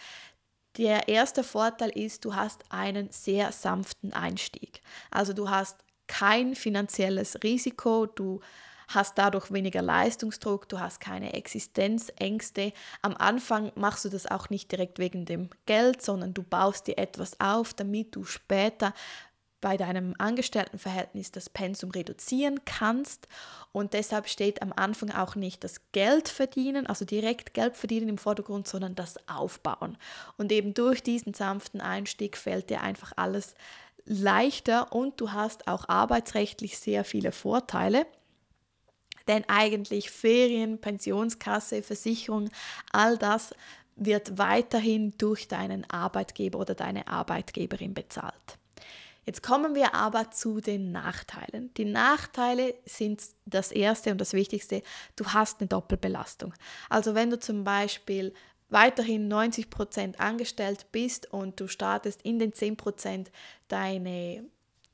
Der 0.78 1.08
erste 1.08 1.44
Vorteil 1.44 1.90
ist, 1.90 2.24
du 2.24 2.34
hast 2.34 2.64
einen 2.70 3.10
sehr 3.10 3.52
sanften 3.52 4.12
Einstieg. 4.12 4.82
Also 5.12 5.32
du 5.32 5.48
hast 5.48 5.76
kein 6.08 6.56
finanzielles 6.56 7.38
Risiko, 7.44 8.06
du 8.06 8.40
hast 8.88 9.16
dadurch 9.16 9.52
weniger 9.52 9.82
Leistungsdruck, 9.82 10.68
du 10.68 10.80
hast 10.80 11.00
keine 11.00 11.32
Existenzängste. 11.32 12.72
Am 13.02 13.14
Anfang 13.16 13.70
machst 13.76 14.04
du 14.04 14.08
das 14.08 14.26
auch 14.26 14.50
nicht 14.50 14.72
direkt 14.72 14.98
wegen 14.98 15.24
dem 15.24 15.48
Geld, 15.66 16.02
sondern 16.02 16.34
du 16.34 16.42
baust 16.42 16.88
dir 16.88 16.98
etwas 16.98 17.38
auf, 17.40 17.72
damit 17.74 18.14
du 18.16 18.24
später 18.24 18.92
bei 19.64 19.78
deinem 19.78 20.14
Angestelltenverhältnis 20.18 21.33
das 21.33 21.49
Pensum 21.49 21.90
reduzieren 21.90 22.66
kannst 22.66 23.28
und 23.73 23.94
deshalb 23.94 24.28
steht 24.28 24.61
am 24.61 24.75
Anfang 24.76 25.11
auch 25.11 25.37
nicht 25.37 25.64
das 25.64 25.80
Geld 25.92 26.28
verdienen, 26.28 26.87
also 26.87 27.06
direkt 27.06 27.54
Geld 27.54 27.75
verdienen 27.75 28.11
im 28.11 28.18
Vordergrund, 28.18 28.68
sondern 28.68 28.94
das 28.94 29.16
Aufbauen. 29.26 29.97
Und 30.37 30.52
eben 30.52 30.75
durch 30.75 31.02
diesen 31.02 31.33
sanften 31.33 31.80
Einstieg 31.80 32.37
fällt 32.37 32.68
dir 32.68 32.83
einfach 32.83 33.12
alles 33.16 33.54
leichter 34.04 34.92
und 34.92 35.18
du 35.18 35.33
hast 35.33 35.66
auch 35.66 35.88
arbeitsrechtlich 35.88 36.78
sehr 36.78 37.02
viele 37.02 37.33
Vorteile. 37.33 38.06
Denn 39.28 39.44
eigentlich 39.49 40.11
Ferien, 40.11 40.78
Pensionskasse, 40.78 41.83
Versicherung, 41.83 42.50
all 42.92 43.16
das 43.16 43.54
wird 43.97 44.37
weiterhin 44.37 45.14
durch 45.16 45.49
deinen 45.49 45.88
Arbeitgeber 45.88 46.59
oder 46.59 46.75
deine 46.75 47.09
Arbeitgeberin 47.09 47.94
bezahlt. 47.94 48.59
Jetzt 49.24 49.42
kommen 49.42 49.74
wir 49.74 49.94
aber 49.94 50.30
zu 50.30 50.60
den 50.60 50.92
Nachteilen. 50.92 51.72
Die 51.74 51.84
Nachteile 51.84 52.74
sind 52.84 53.22
das 53.46 53.72
erste 53.72 54.10
und 54.10 54.20
das 54.20 54.32
wichtigste, 54.32 54.82
du 55.16 55.26
hast 55.26 55.60
eine 55.60 55.68
Doppelbelastung. 55.68 56.52
Also 56.88 57.14
wenn 57.14 57.30
du 57.30 57.38
zum 57.38 57.64
Beispiel 57.64 58.34
weiterhin 58.68 59.32
90% 59.32 60.18
angestellt 60.18 60.86
bist 60.92 61.32
und 61.32 61.60
du 61.60 61.68
startest 61.68 62.22
in 62.22 62.38
den 62.38 62.52
10% 62.52 63.26
deine 63.68 64.44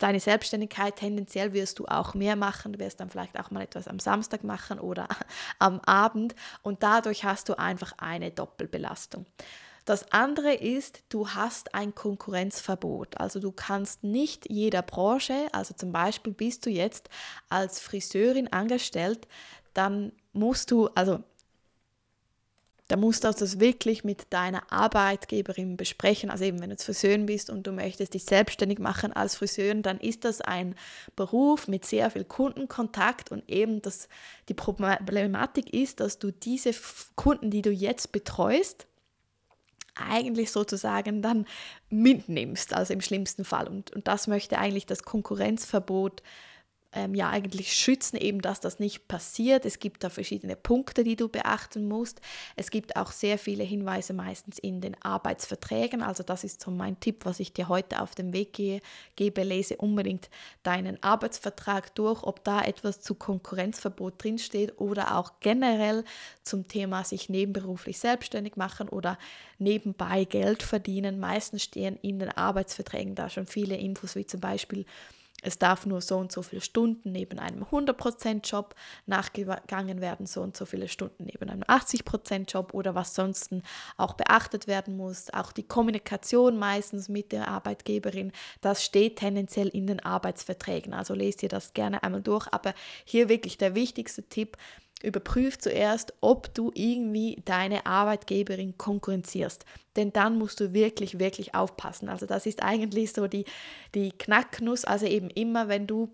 deine 0.00 0.18
Selbstständigkeit, 0.18 0.96
tendenziell 0.96 1.52
wirst 1.52 1.78
du 1.78 1.87
auch 1.87 2.14
mehr 2.14 2.34
machen, 2.34 2.72
du 2.72 2.78
wirst 2.78 3.00
dann 3.00 3.10
vielleicht 3.10 3.38
auch 3.38 3.50
mal 3.50 3.62
etwas 3.62 3.87
am 3.87 3.99
Samstag 3.99 4.44
machen 4.44 4.80
oder 4.80 5.06
am 5.58 5.78
Abend 5.80 6.34
und 6.62 6.82
dadurch 6.82 7.25
hast 7.25 7.49
du 7.49 7.58
einfach 7.58 7.92
eine 7.99 8.30
Doppelbelastung. 8.30 9.26
Das 9.90 10.12
andere 10.12 10.54
ist, 10.54 11.02
du 11.09 11.30
hast 11.30 11.75
ein 11.75 11.97
Konkurrenzverbot. 11.97 13.18
Also 13.18 13.40
du 13.40 13.50
kannst 13.50 14.04
nicht 14.04 14.49
jeder 14.49 14.82
Branche, 14.82 15.49
also 15.50 15.75
zum 15.75 15.90
Beispiel 15.90 16.32
bist 16.32 16.64
du 16.64 16.70
jetzt 16.70 17.09
als 17.49 17.80
Friseurin 17.80 18.52
angestellt, 18.52 19.26
dann 19.75 20.12
musst 20.32 20.70
du, 20.70 20.87
also 20.94 21.25
da 22.87 22.97
musst 22.97 23.25
du 23.25 23.32
das 23.32 23.59
wirklich 23.59 24.04
mit 24.04 24.32
deiner 24.32 24.62
Arbeitgeberin 24.70 25.76
besprechen. 25.76 26.30
Also 26.30 26.44
eben, 26.44 26.61
wenn 26.61 26.70
du 26.70 26.76
Friseurin 26.76 27.26
bist 27.26 27.50
und 27.50 27.66
du 27.66 27.73
möchtest 27.73 28.14
dich 28.14 28.25
selbstständig 28.25 28.78
machen 28.78 29.12
als 29.12 29.35
Friseurin, 29.35 29.82
dann 29.82 29.99
ist 29.99 30.25
das 30.25 30.40
ein 30.40 30.76
Beruf 31.16 31.66
mit 31.66 31.85
sehr 31.85 32.12
viel 32.12 32.25
Kundenkontakt 32.25 33.32
und 33.32 33.50
eben 33.50 33.82
das, 33.82 34.09
die 34.49 34.54
Problematik 34.54 35.75
ist, 35.75 35.99
dass 35.99 36.20
du 36.20 36.30
diese 36.30 36.70
Kunden, 37.16 37.50
die 37.50 37.62
du 37.62 37.73
jetzt 37.73 38.12
betreust, 38.12 38.87
eigentlich 40.09 40.50
sozusagen 40.50 41.23
dann 41.23 41.47
mitnimmst, 41.88 42.75
also 42.75 42.92
im 42.92 43.00
schlimmsten 43.00 43.45
Fall. 43.45 43.69
Und, 43.69 43.90
und 43.92 44.09
das 44.09 44.26
möchte 44.26 44.59
eigentlich 44.59 44.87
das 44.87 45.02
Konkurrenzverbot 45.02 46.23
ähm, 46.92 47.14
ja 47.14 47.30
eigentlich 47.30 47.73
schützen, 47.73 48.16
eben 48.16 48.40
dass 48.42 48.61
das 48.61 48.78
nicht 48.78 49.06
passiert. 49.06 49.64
Es 49.64 49.78
gibt 49.78 50.02
da 50.02 50.11
verschiedene 50.11 50.56
Punkte, 50.56 51.04
die 51.04 51.16
du 51.16 51.28
beachten 51.28 51.87
musst. 51.87 52.20
Es 52.56 52.70
gibt 52.70 52.97
auch 52.97 53.12
sehr 53.12 53.38
viele 53.38 53.62
Hinweise 53.62 54.12
meistens 54.12 54.59
in 54.59 54.80
den 54.80 55.00
Arbeitsverträgen. 55.02 56.02
Also 56.02 56.23
das 56.23 56.44
ist 56.44 56.62
so 56.62 56.70
mein 56.70 56.99
Tipp, 56.99 57.25
was 57.25 57.40
ich 57.40 57.52
dir 57.52 57.68
heute 57.68 58.02
auf 58.02 58.14
den 58.14 58.32
Weg 58.32 58.52
gehe, 58.52 58.80
gebe. 59.16 59.42
Lese 59.42 59.76
unbedingt 59.76 60.28
deinen 60.62 61.02
Arbeitsvertrag 61.02 61.94
durch, 61.94 62.23
ob 62.23 62.44
da 62.44 62.62
etwas 62.62 63.00
zu 63.00 63.14
Konkurrenzverbot 63.14 64.23
drinsteht 64.23 64.80
oder 64.80 65.16
auch 65.16 65.40
generell 65.40 66.04
zum 66.42 66.68
Thema 66.68 67.04
sich 67.04 67.28
nebenberuflich 67.28 67.99
selbstständig 67.99 68.56
machen 68.56 68.88
oder 68.88 69.18
nebenbei 69.59 70.25
Geld 70.25 70.62
verdienen. 70.62 71.20
Meistens 71.20 71.62
stehen 71.62 71.99
in 72.02 72.18
den 72.18 72.30
Arbeitsverträgen 72.30 73.14
da 73.14 73.30
schon 73.30 73.47
viele 73.47 73.76
Infos, 73.76 74.14
wie 74.14 74.26
zum 74.26 74.40
Beispiel 74.40 74.85
es 75.42 75.59
darf 75.59 75.87
nur 75.87 76.00
so 76.00 76.16
und 76.18 76.32
so 76.32 76.42
viele 76.42 76.61
Stunden 76.61 77.12
neben 77.12 77.38
einem 77.38 77.64
100%-Job 77.64 78.75
nachgegangen 79.06 80.00
werden, 80.00 80.26
so 80.26 80.42
und 80.42 80.56
so 80.56 80.66
viele 80.66 80.88
Stunden 80.88 81.25
neben 81.25 81.49
einem 81.49 81.62
80%-Job 81.62 82.75
oder 82.75 82.94
was 82.94 83.14
sonst 83.14 83.50
auch 83.97 84.14
beachtet 84.14 84.66
werden 84.66 84.97
muss. 84.97 85.32
Auch 85.32 85.52
die 85.52 85.62
Kommunikation 85.62 86.59
meistens 86.59 87.09
mit 87.09 87.32
der 87.32 87.49
Arbeitgeberin, 87.49 88.32
das 88.61 88.85
steht 88.85 89.16
tendenziell 89.16 89.68
in 89.68 89.87
den 89.87 90.00
Arbeitsverträgen. 90.00 90.94
Also 90.94 91.14
lest 91.14 91.42
ihr 91.42 91.49
das 91.49 91.73
gerne 91.75 92.02
einmal 92.02 92.23
durch. 92.23 92.47
Aber 92.52 92.75
hier 93.04 93.28
wirklich 93.28 93.59
der 93.59 93.75
wichtigste 93.75 94.23
Tipp, 94.23 94.56
Überprüf 95.02 95.59
zuerst, 95.59 96.12
ob 96.21 96.52
du 96.54 96.71
irgendwie 96.75 97.40
deine 97.45 97.87
Arbeitgeberin 97.87 98.76
konkurrenzierst. 98.76 99.64
Denn 99.97 100.12
dann 100.12 100.38
musst 100.38 100.61
du 100.61 100.73
wirklich, 100.73 101.19
wirklich 101.19 101.54
aufpassen. 101.54 102.09
Also 102.09 102.26
das 102.26 102.47
ist 102.47 102.62
eigentlich 102.62 103.12
so 103.12 103.26
die, 103.26 103.45
die 103.95 104.12
Knacknuss. 104.12 104.85
Also 104.85 105.07
eben 105.07 105.30
immer, 105.30 105.69
wenn 105.69 105.87
du 105.87 106.11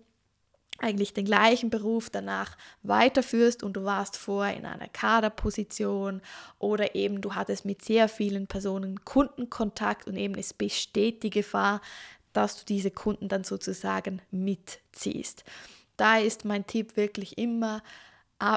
eigentlich 0.79 1.13
den 1.13 1.25
gleichen 1.25 1.69
Beruf 1.69 2.09
danach 2.09 2.55
weiterführst 2.83 3.63
und 3.63 3.73
du 3.73 3.83
warst 3.83 4.15
vorher 4.15 4.55
in 4.55 4.65
einer 4.65 4.87
Kaderposition 4.87 6.21
oder 6.59 6.95
eben 6.95 7.21
du 7.21 7.33
hattest 7.33 7.65
mit 7.65 7.83
sehr 7.83 8.07
vielen 8.07 8.47
Personen 8.47 9.03
Kundenkontakt 9.03 10.07
und 10.07 10.15
eben 10.15 10.35
es 10.35 10.53
besteht 10.53 11.23
die 11.23 11.29
Gefahr, 11.29 11.81
dass 12.33 12.57
du 12.57 12.65
diese 12.65 12.91
Kunden 12.91 13.27
dann 13.27 13.43
sozusagen 13.43 14.21
mitziehst. 14.29 15.43
Da 15.95 16.19
ist 16.19 16.45
mein 16.45 16.67
Tipp 16.67 16.95
wirklich 16.95 17.37
immer, 17.39 17.81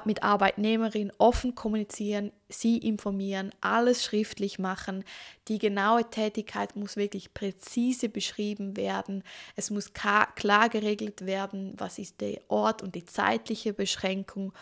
mit 0.04 0.22
Arbeitnehmerin 0.22 1.10
offen 1.16 1.54
kommunizieren, 1.54 2.32
sie 2.49 2.76
informieren, 2.78 3.50
alles 3.62 4.04
schriftlich 4.04 4.58
machen. 4.58 5.04
Die 5.49 5.58
genaue 5.58 6.08
Tätigkeit 6.10 6.76
muss 6.76 6.96
wirklich 6.96 7.32
präzise 7.32 8.10
beschrieben 8.10 8.76
werden. 8.76 9.22
Es 9.56 9.70
muss 9.70 9.92
klar 9.94 10.68
geregelt 10.68 11.25
werden, 11.25 11.75
was 11.78 11.99
ist 11.99 12.20
der 12.20 12.40
Ort 12.49 12.82
und 12.82 12.94
die 12.94 13.06
zeitliche 13.06 13.72
Beschränkung. 13.72 14.52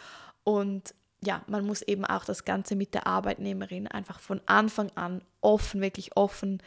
Und 0.45 0.95
ja, 1.25 1.43
man 1.49 1.67
muss 1.67 1.83
eben 1.83 2.05
auch 2.05 2.25
das 2.25 2.45
Ganze 2.45 2.77
mit 2.77 2.95
der 2.95 3.09
Arbeitnehmerin 3.09 3.89
einfach 3.89 4.21
von 4.21 4.41
Anfang 4.47 4.91
an 4.95 5.23
offen, 5.41 5.81
wirklich 5.81 6.17
offen 6.17 6.63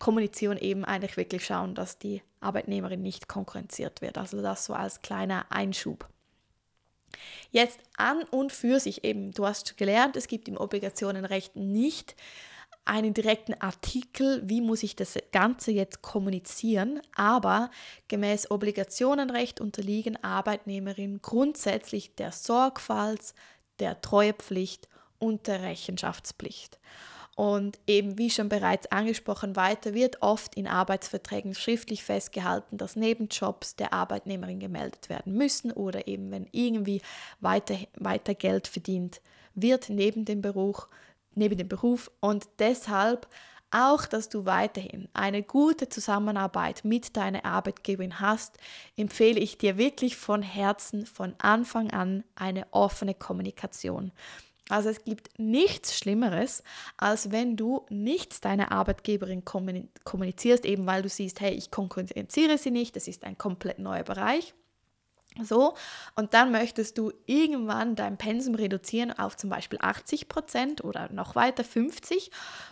kommunizieren, 0.00 0.58
eben 0.58 0.84
eigentlich 0.84 1.16
wirklich 1.16 1.46
schauen, 1.46 1.76
dass 1.76 1.98
die 1.98 2.22
Arbeitnehmerin 2.40 3.00
nicht 3.00 3.28
konkurrenziert 3.28 4.00
wird. 4.00 4.18
Also 4.18 4.42
das 4.42 4.64
so 4.64 4.74
als 4.74 5.02
kleiner 5.02 5.46
Einschub. 5.50 6.11
Jetzt 7.50 7.80
an 7.96 8.22
und 8.24 8.52
für 8.52 8.80
sich 8.80 9.04
eben, 9.04 9.32
du 9.32 9.46
hast 9.46 9.76
gelernt, 9.76 10.16
es 10.16 10.28
gibt 10.28 10.48
im 10.48 10.56
Obligationenrecht 10.56 11.56
nicht 11.56 12.14
einen 12.84 13.14
direkten 13.14 13.54
Artikel, 13.54 14.42
wie 14.44 14.60
muss 14.60 14.82
ich 14.82 14.96
das 14.96 15.16
Ganze 15.30 15.70
jetzt 15.70 16.02
kommunizieren, 16.02 17.00
aber 17.14 17.70
gemäß 18.08 18.50
Obligationenrecht 18.50 19.60
unterliegen 19.60 20.22
Arbeitnehmerinnen 20.22 21.22
grundsätzlich 21.22 22.16
der 22.16 22.32
Sorgfalts-, 22.32 23.34
der 23.78 24.00
Treuepflicht 24.00 24.88
und 25.18 25.46
der 25.46 25.62
Rechenschaftspflicht. 25.62 26.80
Und 27.34 27.78
eben 27.86 28.18
wie 28.18 28.28
schon 28.28 28.50
bereits 28.50 28.92
angesprochen, 28.92 29.56
weiter 29.56 29.94
wird 29.94 30.20
oft 30.20 30.54
in 30.54 30.66
Arbeitsverträgen 30.66 31.54
schriftlich 31.54 32.04
festgehalten, 32.04 32.76
dass 32.76 32.94
Nebenjobs 32.94 33.74
der 33.76 33.94
Arbeitnehmerin 33.94 34.60
gemeldet 34.60 35.08
werden 35.08 35.34
müssen 35.34 35.72
oder 35.72 36.06
eben 36.06 36.30
wenn 36.30 36.46
irgendwie 36.52 37.00
weiter, 37.40 37.76
weiter 37.94 38.34
Geld 38.34 38.68
verdient 38.68 39.22
wird 39.54 39.88
neben 39.88 40.26
dem 40.26 40.42
Beruf, 40.42 40.88
neben 41.34 41.56
dem 41.56 41.68
Beruf 41.68 42.10
und 42.20 42.46
deshalb 42.58 43.26
auch, 43.70 44.04
dass 44.04 44.28
du 44.28 44.44
weiterhin 44.44 45.08
eine 45.14 45.42
gute 45.42 45.88
Zusammenarbeit 45.88 46.84
mit 46.84 47.16
deiner 47.16 47.46
Arbeitgeberin 47.46 48.20
hast, 48.20 48.58
empfehle 48.96 49.40
ich 49.40 49.56
dir 49.56 49.78
wirklich 49.78 50.16
von 50.16 50.42
Herzen 50.42 51.06
von 51.06 51.34
Anfang 51.38 51.90
an 51.90 52.24
eine 52.34 52.66
offene 52.70 53.14
Kommunikation. 53.14 54.12
Also 54.68 54.88
es 54.88 55.04
gibt 55.04 55.38
nichts 55.38 55.98
Schlimmeres, 55.98 56.62
als 56.96 57.30
wenn 57.30 57.56
du 57.56 57.84
nichts 57.90 58.40
deiner 58.40 58.72
Arbeitgeberin 58.72 59.44
kommunizierst, 59.44 60.64
eben 60.64 60.86
weil 60.86 61.02
du 61.02 61.08
siehst, 61.08 61.40
hey, 61.40 61.52
ich 61.52 61.70
konkurrenziere 61.70 62.58
sie 62.58 62.70
nicht, 62.70 62.96
das 62.96 63.08
ist 63.08 63.24
ein 63.24 63.36
komplett 63.36 63.78
neuer 63.78 64.04
Bereich. 64.04 64.54
So, 65.40 65.74
und 66.14 66.34
dann 66.34 66.52
möchtest 66.52 66.98
du 66.98 67.10
irgendwann 67.24 67.96
dein 67.96 68.18
Pensum 68.18 68.54
reduzieren 68.54 69.18
auf 69.18 69.36
zum 69.36 69.48
Beispiel 69.48 69.78
80 69.80 70.28
Prozent 70.28 70.84
oder 70.84 71.10
noch 71.10 71.34
weiter 71.34 71.64
50 71.64 72.30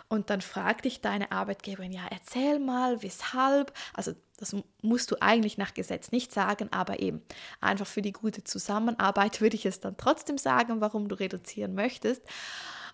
und 0.09 0.29
dann 0.29 0.41
fragt 0.41 0.85
dich 0.85 1.01
deine 1.01 1.31
Arbeitgeberin, 1.31 1.91
ja, 1.91 2.03
erzähl 2.11 2.59
mal, 2.59 3.01
weshalb. 3.01 3.73
Also 3.93 4.13
das 4.37 4.55
musst 4.81 5.11
du 5.11 5.15
eigentlich 5.21 5.57
nach 5.57 5.73
Gesetz 5.73 6.11
nicht 6.11 6.31
sagen, 6.31 6.69
aber 6.71 6.99
eben 6.99 7.23
einfach 7.61 7.87
für 7.87 8.01
die 8.01 8.11
gute 8.11 8.43
Zusammenarbeit 8.43 9.41
würde 9.41 9.55
ich 9.55 9.65
es 9.65 9.79
dann 9.79 9.97
trotzdem 9.97 10.37
sagen, 10.37 10.81
warum 10.81 11.09
du 11.09 11.15
reduzieren 11.15 11.73
möchtest. 11.73 12.21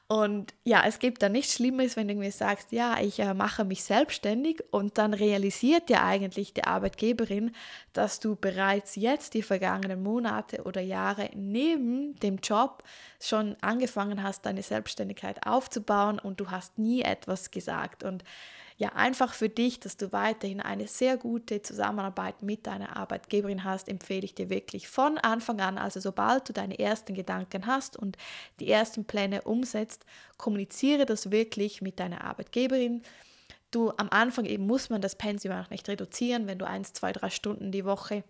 Und 0.10 0.54
ja, 0.64 0.84
es 0.86 1.00
gibt 1.00 1.22
da 1.22 1.28
nichts 1.28 1.56
Schlimmes, 1.56 1.98
wenn 1.98 2.08
du 2.08 2.16
mir 2.16 2.32
sagst, 2.32 2.72
ja, 2.72 2.98
ich 3.02 3.20
äh, 3.20 3.34
mache 3.34 3.66
mich 3.66 3.84
selbstständig 3.84 4.64
und 4.72 4.98
dann 4.98 5.14
realisiert 5.14 5.90
ja 5.90 6.06
eigentlich 6.06 6.54
die 6.54 6.64
Arbeitgeberin, 6.64 7.52
dass 7.92 8.22
du 8.22 8.38
bereits 8.38 8.96
jetzt 8.96 9.34
die 9.34 9.42
vergangenen 9.42 10.02
Monate 10.02 10.64
oder 10.64 10.80
Jahre 10.80 11.30
neben 11.36 12.16
dem 12.22 12.38
Job 12.38 12.84
schon 13.20 13.58
angefangen 13.60 14.24
hast, 14.24 14.46
deine 14.46 14.64
Selbstständigkeit 14.64 15.46
aufzubauen 15.46 16.20
und 16.20 16.40
du 16.40 16.52
hast 16.52 16.80
nie 16.80 17.02
etwas 17.02 17.52
gesagt. 17.52 18.06
Und 18.06 18.24
ja, 18.79 18.89
einfach 18.89 19.34
für 19.34 19.50
dich, 19.50 19.79
dass 19.79 19.98
du 19.98 20.12
weiterhin 20.12 20.62
eine 20.62 20.88
sehr 20.88 21.17
gute 21.17 21.63
Zusammenarbeit 21.63 22.43
mit 22.43 22.67
deiner 22.67 22.96
Arbeitgeberin 22.96 23.63
hast, 23.63 23.89
empfehle 23.89 24.24
ich 24.24 24.36
dir 24.36 24.51
wirklich 24.51 24.88
von 24.88 25.17
Anfang 25.17 25.60
an, 25.62 25.79
also 25.79 26.00
sobald 26.00 26.48
du 26.48 26.53
deine 26.53 26.77
ersten 26.77 27.15
Gedanken 27.15 27.65
hast 27.65 27.98
und 27.98 28.17
die 28.60 28.69
ersten 28.69 29.05
Pläne 29.05 29.41
umsetzt, 29.41 30.05
kommuniziere 30.38 31.07
das 31.07 31.31
wirklich 31.31 31.81
mit 31.81 32.00
deiner 32.00 32.24
Arbeitgeberin. 32.24 33.01
Du 33.72 33.91
am 33.98 34.10
Anfang 34.12 34.46
eben 34.46 34.67
muss 34.67 34.91
man 34.91 35.01
das 35.01 35.15
Pensum 35.15 35.53
auch 35.53 35.72
nicht 35.72 35.89
reduzieren, 35.89 36.46
wenn 36.46 36.60
du 36.60 36.67
eins, 36.67 36.93
zwei, 36.93 37.12
drei 37.12 37.31
Stunden 37.31 37.72
die 37.72 37.84
Woche 37.84 38.24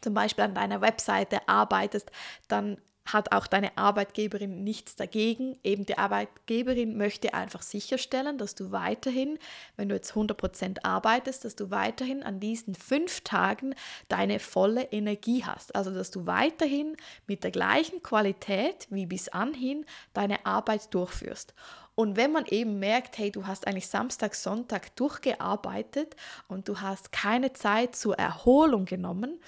zum 0.00 0.14
Beispiel 0.14 0.44
an 0.44 0.54
deiner 0.54 0.80
Webseite 0.80 1.46
arbeitest, 1.46 2.10
dann 2.48 2.78
hat 3.04 3.32
auch 3.32 3.46
deine 3.46 3.76
Arbeitgeberin 3.76 4.62
nichts 4.62 4.96
dagegen. 4.96 5.58
Eben 5.64 5.86
die 5.86 5.98
Arbeitgeberin 5.98 6.96
möchte 6.96 7.34
einfach 7.34 7.62
sicherstellen, 7.62 8.38
dass 8.38 8.54
du 8.54 8.70
weiterhin, 8.70 9.38
wenn 9.76 9.88
du 9.88 9.94
jetzt 9.94 10.12
100% 10.12 10.84
arbeitest, 10.84 11.44
dass 11.44 11.56
du 11.56 11.70
weiterhin 11.70 12.22
an 12.22 12.40
diesen 12.40 12.74
fünf 12.74 13.22
Tagen 13.22 13.74
deine 14.08 14.38
volle 14.38 14.84
Energie 14.84 15.44
hast. 15.44 15.74
Also 15.74 15.90
dass 15.90 16.10
du 16.10 16.26
weiterhin 16.26 16.96
mit 17.26 17.44
der 17.44 17.50
gleichen 17.50 18.02
Qualität 18.02 18.86
wie 18.90 19.06
bis 19.06 19.28
anhin 19.28 19.84
deine 20.12 20.46
Arbeit 20.46 20.94
durchführst. 20.94 21.54
Und 21.94 22.16
wenn 22.16 22.32
man 22.32 22.46
eben 22.46 22.78
merkt, 22.78 23.18
hey, 23.18 23.30
du 23.30 23.46
hast 23.46 23.66
eigentlich 23.66 23.88
Samstag, 23.88 24.34
Sonntag 24.34 24.96
durchgearbeitet 24.96 26.16
und 26.48 26.68
du 26.68 26.80
hast 26.80 27.12
keine 27.12 27.52
Zeit 27.52 27.96
zur 27.96 28.18
Erholung 28.18 28.86
genommen, 28.86 29.38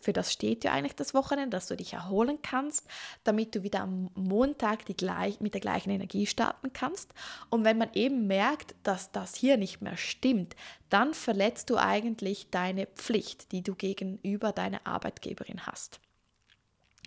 für 0.00 0.12
das 0.12 0.32
steht 0.32 0.64
ja 0.64 0.72
eigentlich 0.72 0.94
das 0.94 1.14
Wochenende, 1.14 1.56
dass 1.56 1.66
du 1.66 1.76
dich 1.76 1.92
erholen 1.92 2.38
kannst, 2.42 2.86
damit 3.24 3.54
du 3.54 3.62
wieder 3.62 3.80
am 3.80 4.10
Montag 4.14 4.84
die 4.86 4.96
gleich, 4.96 5.40
mit 5.40 5.54
der 5.54 5.60
gleichen 5.60 5.90
Energie 5.90 6.26
starten 6.26 6.72
kannst. 6.72 7.12
Und 7.50 7.64
wenn 7.64 7.78
man 7.78 7.90
eben 7.94 8.26
merkt, 8.26 8.74
dass 8.82 9.12
das 9.12 9.34
hier 9.34 9.56
nicht 9.56 9.80
mehr 9.80 9.96
stimmt, 9.96 10.56
dann 10.90 11.14
verletzt 11.14 11.70
du 11.70 11.76
eigentlich 11.76 12.48
deine 12.50 12.86
Pflicht, 12.86 13.52
die 13.52 13.62
du 13.62 13.74
gegenüber 13.74 14.52
deiner 14.52 14.86
Arbeitgeberin 14.86 15.66
hast. 15.66 16.00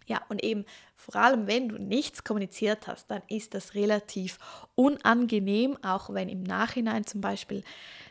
Ja, 0.08 0.22
und 0.30 0.44
eben 0.44 0.66
vor 0.96 1.16
allem, 1.16 1.48
wenn 1.48 1.70
du 1.70 1.78
nichts 1.78 2.24
kommuniziert 2.24 2.88
hast, 2.88 3.10
dann 3.10 3.24
ist 3.28 3.54
das 3.54 3.74
relativ 3.74 4.38
unangenehm, 4.76 5.78
auch 5.84 6.14
wenn 6.14 6.30
im 6.30 6.44
Nachhinein 6.44 7.06
zum 7.06 7.22
Beispiel 7.22 7.64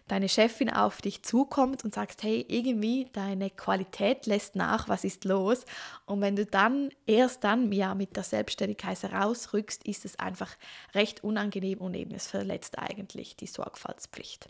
deine 0.09 0.29
Chefin 0.29 0.71
auf 0.71 1.01
dich 1.01 1.23
zukommt 1.23 1.85
und 1.85 1.95
sagst, 1.95 2.23
hey, 2.23 2.45
irgendwie 2.49 3.09
deine 3.13 3.51
Qualität 3.51 4.27
lässt 4.27 4.55
nach, 4.55 4.89
was 4.89 5.05
ist 5.05 5.25
los? 5.25 5.65
Und 6.05 6.21
wenn 6.21 6.37
du 6.37 6.45
dann 6.45 6.91
erst 7.07 7.45
dann 7.45 7.73
ja 7.73 7.95
mit 7.95 8.17
der 8.17 8.23
Selbstständigkeit 8.23 9.03
herausrückst, 9.03 9.87
ist 9.87 10.05
es 10.05 10.19
einfach 10.19 10.55
recht 10.95 11.25
unangenehm 11.25 11.79
und 11.79 11.95
eben 11.95 12.15
es 12.15 12.27
verletzt 12.27 12.79
eigentlich 12.79 13.37
die 13.37 13.47
Sorgfaltspflicht. 13.47 14.49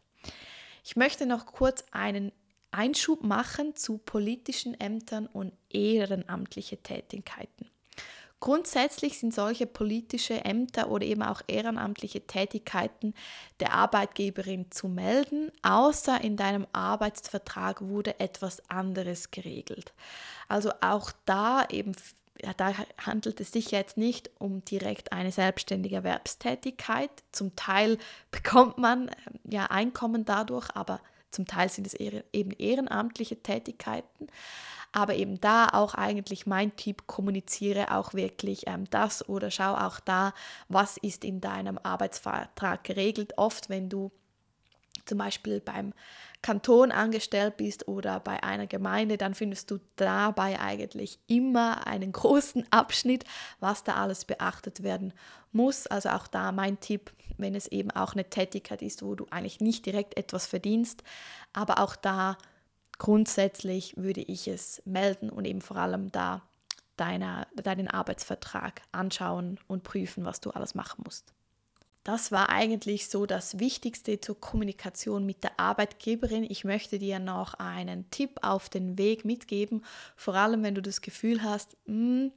Ich 0.83 0.97
möchte 0.97 1.27
noch 1.27 1.47
kurz 1.47 1.85
einen 1.93 2.33
Einschub 2.73 3.23
machen 3.23 3.77
zu 3.77 3.99
politischen 3.99 4.79
Ämtern 4.81 5.27
und 5.27 5.53
ehrenamtliche 5.71 6.79
Tätigkeiten. 6.79 7.71
Grundsätzlich 8.45 9.19
sind 9.19 9.33
solche 9.33 9.67
politische 9.67 10.45
Ämter 10.45 10.91
oder 10.91 11.07
eben 11.07 11.23
auch 11.23 11.41
ehrenamtliche 11.47 12.27
Tätigkeiten 12.27 13.15
der 13.59 13.73
Arbeitgeberin 13.73 14.71
zu 14.71 14.87
melden, 14.87 15.51
außer 15.63 16.21
in 16.21 16.37
deinem 16.37 16.67
Arbeitsvertrag 16.75 17.81
wurde 17.81 18.21
etwas 18.21 18.61
anderes 18.69 19.31
geregelt. 19.31 19.95
Also 20.47 20.73
auch 20.83 21.11
da 21.25 21.65
eben 21.71 21.97
da 22.59 22.75
handelt 22.99 23.41
es 23.41 23.51
sich 23.51 23.71
jetzt 23.71 23.97
nicht 23.97 24.29
um 24.39 24.63
direkt 24.67 25.15
eine 25.15 25.33
selbstständige 25.33 25.97
Erwerbstätigkeit. 25.97 27.11
Zum 27.33 27.57
Teil 27.57 27.97
bekommt 28.31 28.77
man 28.77 29.11
ja 29.45 29.69
Einkommen 29.71 30.27
dadurch, 30.27 30.69
aber 30.75 31.01
zum 31.35 31.47
Teil 31.47 31.69
sind 31.69 31.87
es 31.87 31.95
eben 31.95 32.50
ehrenamtliche 32.53 33.43
Tätigkeiten. 33.43 34.29
Aber 34.93 35.17
eben 35.17 35.41
da 35.41 35.69
auch 35.73 35.95
eigentlich 35.95 36.47
mein 36.47 36.76
Tipp, 36.76 37.09
kommuniziere 37.09 37.93
auch 37.97 38.14
wirklich 38.14 38.69
ähm, 38.69 38.85
das 38.91 39.29
oder 39.29 39.50
schau 39.50 39.75
auch 39.75 39.99
da, 39.99 40.33
was 40.69 40.99
ist 40.99 41.25
in 41.25 41.41
deinem 41.41 41.79
Arbeitsvertrag 41.83 42.85
geregelt. 42.85 43.37
Oft, 43.37 43.69
wenn 43.69 43.88
du 43.88 44.12
zum 45.07 45.19
Beispiel 45.19 45.61
beim 45.61 45.93
Kanton 46.43 46.93
angestellt 46.93 47.57
bist 47.57 47.89
oder 47.89 48.21
bei 48.21 48.43
einer 48.43 48.67
Gemeinde, 48.67 49.17
dann 49.17 49.35
findest 49.35 49.71
du 49.71 49.79
dabei 49.97 50.61
eigentlich 50.61 51.19
immer 51.27 51.87
einen 51.87 52.13
großen 52.13 52.67
Abschnitt, 52.71 53.25
was 53.61 53.83
da 53.85 53.95
alles 53.95 54.25
beachtet 54.25 54.83
werden 54.83 55.14
muss. 55.53 55.87
Also 55.87 56.11
auch 56.11 56.27
da 56.27 56.53
mein 56.53 56.81
Tipp, 56.81 57.12
wenn 57.38 57.55
es 57.55 57.67
eben 57.69 57.90
auch 57.90 58.12
eine 58.12 58.29
Tätigkeit 58.29 58.83
ist, 58.83 59.03
wo 59.03 59.14
du 59.14 59.27
eigentlich 59.31 59.61
nicht 59.61 59.87
direkt 59.87 60.17
etwas 60.19 60.47
verdienst, 60.47 61.03
aber 61.53 61.79
auch 61.79 61.97
da 61.97 62.37
grundsätzlich 62.99 63.97
würde 63.97 64.21
ich 64.21 64.47
es 64.47 64.83
melden 64.85 65.31
und 65.31 65.47
eben 65.47 65.61
vor 65.61 65.79
allem 65.79 66.12
da 66.12 66.43
deiner, 66.97 67.47
deinen 67.57 67.88
Arbeitsvertrag 67.88 68.83
anschauen 68.93 69.59
und 69.67 69.83
prüfen, 69.83 70.25
was 70.25 70.40
du 70.40 70.51
alles 70.51 70.75
machen 70.75 71.03
musst. 71.05 71.33
Das 72.05 72.31
war 72.31 72.51
eigentlich 72.51 73.09
so 73.09 73.25
das 73.25 73.59
Wichtigste 73.59 74.21
zur 74.21 74.38
Kommunikation 74.38 75.25
mit 75.25 75.43
der 75.43 75.59
Arbeitgeberin. 75.59 76.45
Ich 76.45 76.62
möchte 76.62 76.99
dir 76.99 77.19
noch 77.19 77.55
einen 77.55 78.11
Tipp 78.11 78.40
auf 78.43 78.69
den 78.69 78.99
Weg 78.99 79.25
mitgeben, 79.25 79.83
vor 80.14 80.35
allem 80.35 80.62
wenn 80.62 80.75
du 80.75 80.83
das 80.83 81.01
Gefühl 81.01 81.43
hast, 81.43 81.79
mh, 81.87 81.95
hm, 81.95 82.33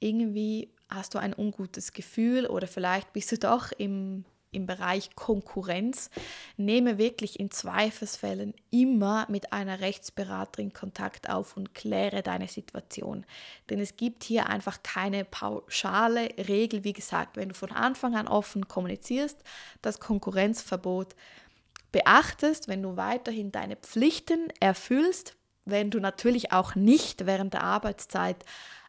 irgendwie 0.00 0.70
hast 0.88 1.14
du 1.14 1.18
ein 1.18 1.34
ungutes 1.34 1.92
Gefühl 1.92 2.46
oder 2.46 2.66
vielleicht 2.66 3.12
bist 3.12 3.30
du 3.30 3.38
doch 3.38 3.70
im 3.70 4.24
im 4.52 4.66
Bereich 4.66 5.16
Konkurrenz, 5.16 6.10
nehme 6.56 6.98
wirklich 6.98 7.40
in 7.40 7.50
Zweifelsfällen 7.50 8.54
immer 8.70 9.26
mit 9.28 9.52
einer 9.52 9.80
Rechtsberaterin 9.80 10.72
Kontakt 10.72 11.28
auf 11.28 11.56
und 11.56 11.74
kläre 11.74 12.22
deine 12.22 12.48
Situation. 12.48 13.26
Denn 13.70 13.80
es 13.80 13.96
gibt 13.96 14.24
hier 14.24 14.46
einfach 14.46 14.82
keine 14.82 15.24
pauschale 15.24 16.28
Regel. 16.48 16.84
Wie 16.84 16.92
gesagt, 16.92 17.36
wenn 17.36 17.48
du 17.48 17.54
von 17.54 17.72
Anfang 17.72 18.14
an 18.14 18.28
offen 18.28 18.68
kommunizierst, 18.68 19.38
das 19.80 19.98
Konkurrenzverbot 19.98 21.16
beachtest, 21.90 22.68
wenn 22.68 22.82
du 22.82 22.96
weiterhin 22.96 23.52
deine 23.52 23.76
Pflichten 23.76 24.48
erfüllst, 24.60 25.36
wenn 25.64 25.90
du 25.90 26.00
natürlich 26.00 26.52
auch 26.52 26.74
nicht 26.74 27.26
während 27.26 27.54
der 27.54 27.62
Arbeitszeit 27.62 28.44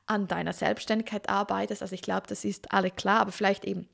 an 0.05 0.27
deiner 0.27 0.53
Selbstständigkeit 0.53 1.29
arbeitest. 1.29 1.81
Also 1.81 1.95
ich 1.95 2.01
glaube, 2.01 2.27
das 2.27 2.43
ist 2.43 2.71
alle 2.71 2.91
klar, 2.91 3.21
aber 3.21 3.31
vielleicht 3.31 3.65
eben 3.65 3.87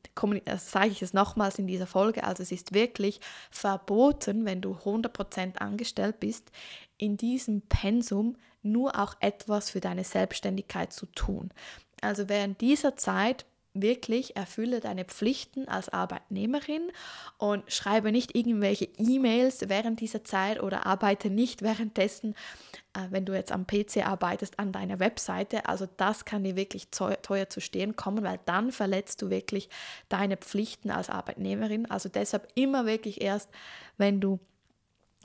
also 0.45 0.69
sage 0.69 0.89
ich 0.89 1.01
es 1.01 1.13
nochmals 1.13 1.59
in 1.59 1.67
dieser 1.67 1.87
Folge, 1.87 2.25
also 2.25 2.43
es 2.43 2.51
ist 2.51 2.73
wirklich 2.73 3.21
verboten, 3.51 4.43
wenn 4.43 4.59
du 4.59 4.73
100% 4.73 5.57
angestellt 5.59 6.19
bist, 6.19 6.51
in 6.97 7.15
diesem 7.15 7.61
Pensum 7.61 8.35
nur 8.61 8.99
auch 8.99 9.15
etwas 9.21 9.69
für 9.69 9.79
deine 9.79 10.03
Selbstständigkeit 10.03 10.91
zu 10.91 11.05
tun. 11.05 11.51
Also 12.01 12.27
während 12.27 12.59
dieser 12.59 12.97
Zeit 12.97 13.45
wirklich 13.81 14.35
erfülle 14.35 14.79
deine 14.79 15.05
Pflichten 15.05 15.67
als 15.67 15.89
Arbeitnehmerin 15.89 16.91
und 17.37 17.71
schreibe 17.71 18.11
nicht 18.11 18.35
irgendwelche 18.35 18.85
E-Mails 18.97 19.69
während 19.69 19.99
dieser 19.99 20.23
Zeit 20.23 20.61
oder 20.61 20.85
arbeite 20.85 21.29
nicht 21.29 21.61
währenddessen, 21.61 22.35
äh, 22.93 23.07
wenn 23.09 23.25
du 23.25 23.33
jetzt 23.33 23.51
am 23.51 23.67
PC 23.67 24.05
arbeitest, 24.05 24.59
an 24.59 24.71
deiner 24.71 24.99
Webseite. 24.99 25.65
Also 25.67 25.87
das 25.97 26.25
kann 26.25 26.43
dir 26.43 26.55
wirklich 26.55 26.89
teuer 26.89 27.49
zu 27.49 27.61
stehen 27.61 27.95
kommen, 27.95 28.23
weil 28.23 28.39
dann 28.45 28.71
verletzt 28.71 29.21
du 29.21 29.29
wirklich 29.29 29.69
deine 30.09 30.37
Pflichten 30.37 30.91
als 30.91 31.09
Arbeitnehmerin. 31.09 31.89
Also 31.89 32.09
deshalb 32.09 32.47
immer 32.55 32.85
wirklich 32.85 33.21
erst, 33.21 33.49
wenn 33.97 34.19
du 34.19 34.39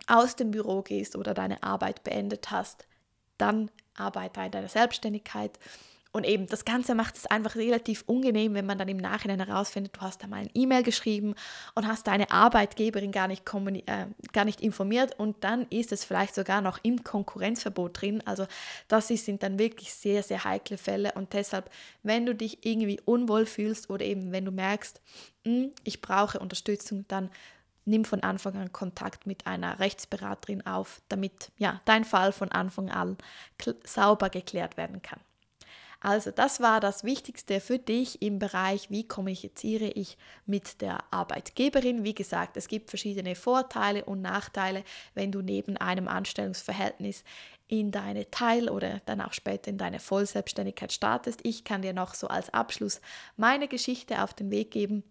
aus 0.06 0.36
dem 0.36 0.50
Büro 0.50 0.82
gehst 0.82 1.16
oder 1.16 1.34
deine 1.34 1.62
Arbeit 1.62 2.04
beendet 2.04 2.50
hast, 2.50 2.86
dann 3.38 3.70
arbeite 3.96 4.40
an 4.40 4.50
deiner 4.50 4.68
Selbstständigkeit 4.68 5.58
und 6.14 6.24
eben 6.24 6.46
das 6.46 6.64
Ganze 6.64 6.94
macht 6.94 7.16
es 7.16 7.27
einfach 7.27 7.57
relativ 7.57 8.05
unangenehm, 8.07 8.55
wenn 8.55 8.66
man 8.66 8.79
dann 8.79 8.87
im 8.87 8.98
Nachhinein 8.98 9.44
herausfindet, 9.44 9.96
du 9.96 10.00
hast 10.00 10.22
da 10.22 10.29
mal 10.29 10.42
ein 10.42 10.50
E-Mail 10.55 10.85
geschrieben 10.85 11.35
und 11.74 11.88
hast 11.88 12.07
deine 12.07 12.31
Arbeitgeberin 12.31 13.11
gar 13.11 13.27
nicht, 13.27 13.42
äh, 13.87 14.07
gar 14.33 14.44
nicht 14.44 14.61
informiert 14.61 15.18
und 15.18 15.42
dann 15.42 15.66
ist 15.70 15.90
es 15.90 16.05
vielleicht 16.05 16.37
sogar 16.37 16.61
noch 16.61 16.79
im 16.85 17.03
Konkurrenzverbot 17.03 18.00
drin. 18.00 18.22
Also 18.27 18.46
das 18.87 19.09
sind 19.09 19.42
dann 19.42 19.59
wirklich 19.59 19.92
sehr, 19.92 20.22
sehr 20.22 20.44
heikle 20.44 20.79
Fälle 20.79 21.11
und 21.16 21.33
deshalb, 21.33 21.68
wenn 22.05 22.27
du 22.27 22.35
dich 22.35 22.64
irgendwie 22.64 23.00
unwohl 23.05 23.44
fühlst 23.44 23.90
oder 23.90 24.05
eben 24.05 24.31
wenn 24.31 24.44
du 24.44 24.53
merkst, 24.53 25.00
hm, 25.44 25.72
ich 25.83 26.00
brauche 26.00 26.38
Unterstützung, 26.38 27.07
dann 27.09 27.29
nimm 27.87 28.05
von 28.05 28.22
Anfang 28.22 28.57
an 28.57 28.72
Kontakt 28.72 29.27
mit 29.27 29.48
einer 29.48 29.81
Rechtsberaterin 29.81 30.64
auf, 30.64 31.03
damit 31.09 31.50
ja, 31.59 31.81
dein 31.87 32.05
Fall 32.05 32.31
von 32.31 32.53
Anfang 32.53 32.88
an 32.88 33.18
sauber 33.85 34.31
geklärt 34.31 34.77
werden 34.77 35.03
kann. 35.03 35.18
Also 36.04 36.30
das 36.30 36.60
war 36.60 36.80
das 36.80 37.02
Wichtigste 37.02 37.60
für 37.60 37.78
dich 37.78 38.20
im 38.20 38.38
Bereich, 38.38 38.90
wie 38.90 39.08
kommuniziere 39.08 39.86
ich 39.86 40.18
mit 40.44 40.82
der 40.82 41.02
Arbeitgeberin. 41.10 42.04
Wie 42.04 42.14
gesagt, 42.14 42.58
es 42.58 42.68
gibt 42.68 42.90
verschiedene 42.90 43.34
Vorteile 43.34 44.04
und 44.04 44.20
Nachteile, 44.20 44.84
wenn 45.14 45.32
du 45.32 45.40
neben 45.40 45.78
einem 45.78 46.06
Anstellungsverhältnis 46.06 47.24
in 47.68 47.90
deine 47.90 48.30
Teil- 48.30 48.68
oder 48.68 49.00
dann 49.06 49.22
auch 49.22 49.32
später 49.32 49.70
in 49.70 49.78
deine 49.78 49.98
Vollselbstständigkeit 49.98 50.92
startest. 50.92 51.40
Ich 51.42 51.64
kann 51.64 51.80
dir 51.80 51.94
noch 51.94 52.12
so 52.12 52.28
als 52.28 52.52
Abschluss 52.52 53.00
meine 53.38 53.66
Geschichte 53.66 54.22
auf 54.22 54.34
den 54.34 54.50
Weg 54.50 54.72
geben. 54.72 55.04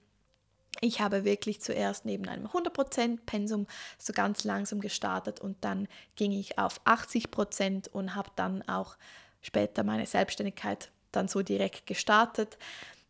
Ich 0.79 1.01
habe 1.01 1.23
wirklich 1.23 1.59
zuerst 1.59 2.05
neben 2.05 2.27
einem 2.27 2.45
100% 2.45 3.17
Pensum 3.25 3.65
so 3.97 4.13
ganz 4.13 4.43
langsam 4.43 4.79
gestartet 4.79 5.39
und 5.39 5.57
dann 5.61 5.87
ging 6.17 6.33
ich 6.33 6.59
auf 6.59 6.79
80% 6.85 7.89
und 7.89 8.13
habe 8.13 8.29
dann 8.35 8.61
auch 8.67 8.95
später 9.43 9.83
meine 9.83 10.07
Selbstständigkeit 10.07 10.89
dann 11.11 11.27
so 11.27 11.43
direkt 11.43 11.85
gestartet. 11.85 12.57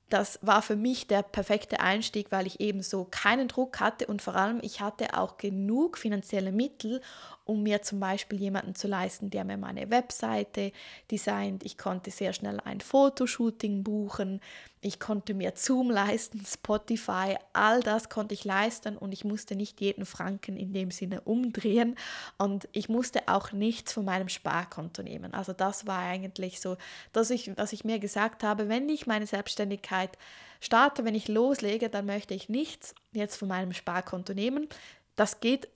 Das 0.10 0.38
war 0.42 0.62
für 0.62 0.76
mich 0.76 1.08
der 1.08 1.24
perfekte 1.24 1.80
Einstieg, 1.80 2.32
weil 2.32 2.46
ich 2.46 2.60
eben 2.60 2.84
so 2.84 3.08
keinen 3.10 3.48
Druck 3.48 3.80
hatte 3.80 4.06
und 4.06 4.22
vor 4.22 4.36
allem 4.36 4.60
ich 4.62 4.82
hatte 4.82 5.18
auch 5.18 5.38
genug 5.38 5.98
finanzielle 5.98 6.52
Mittel, 6.52 7.02
um 7.46 7.62
mir 7.62 7.82
zum 7.82 8.00
Beispiel 8.00 8.40
jemanden 8.40 8.74
zu 8.74 8.88
leisten, 8.88 9.30
der 9.30 9.44
mir 9.44 9.58
meine 9.58 9.90
Webseite 9.90 10.72
designt. 11.12 11.66
Ich 11.66 11.78
konnte 11.78 12.10
sehr 12.10 12.32
schnell 12.32 12.60
ein 12.62 12.80
Fotoshooting 12.80 13.84
buchen. 13.84 14.40
Ich 14.80 15.00
konnte 15.00 15.34
mir 15.34 15.54
Zoom 15.56 15.92
leisten, 15.92 16.42
Spotify, 16.46 17.36
all 17.54 17.82
das 17.82 18.10
konnte 18.10 18.34
ich 18.34 18.46
leisten 18.46 18.98
und 18.98 19.12
ich 19.14 19.26
musste 19.26 19.56
nicht 19.56 19.82
jeden 19.82 20.06
Franken 20.06 20.58
in 20.58 20.74
dem 20.74 20.92
Sinne 20.92 21.22
umdrehen 21.22 21.96
und 22.38 22.68
ich 22.72 22.90
musste 22.90 23.28
auch 23.28 23.52
nichts 23.52 23.94
von 23.94 24.06
meinem 24.06 24.30
Sparkonto 24.30 25.02
nehmen. 25.04 25.34
Also 25.34 25.54
das 25.54 25.86
war 25.88 26.00
eigentlich 26.00 26.60
so, 26.60 26.78
dass 27.12 27.30
ich, 27.30 27.56
was 27.58 27.74
ich 27.74 27.84
mir 27.84 28.00
gesagt 28.00 28.44
habe, 28.44 28.70
wenn 28.70 28.88
ich 28.90 29.08
meine 29.08 29.28
Selbstständigkeit 29.28 30.18
starte, 30.60 31.04
wenn 31.06 31.16
ich 31.16 31.28
loslege, 31.28 31.90
dann 31.90 32.06
möchte 32.06 32.34
ich 32.34 32.48
nichts 32.48 32.96
jetzt 33.12 33.36
von 33.36 33.50
meinem 33.50 33.74
Sparkonto 33.74 34.34
nehmen. 34.34 34.68
Das 35.16 35.40
geht 35.40 35.68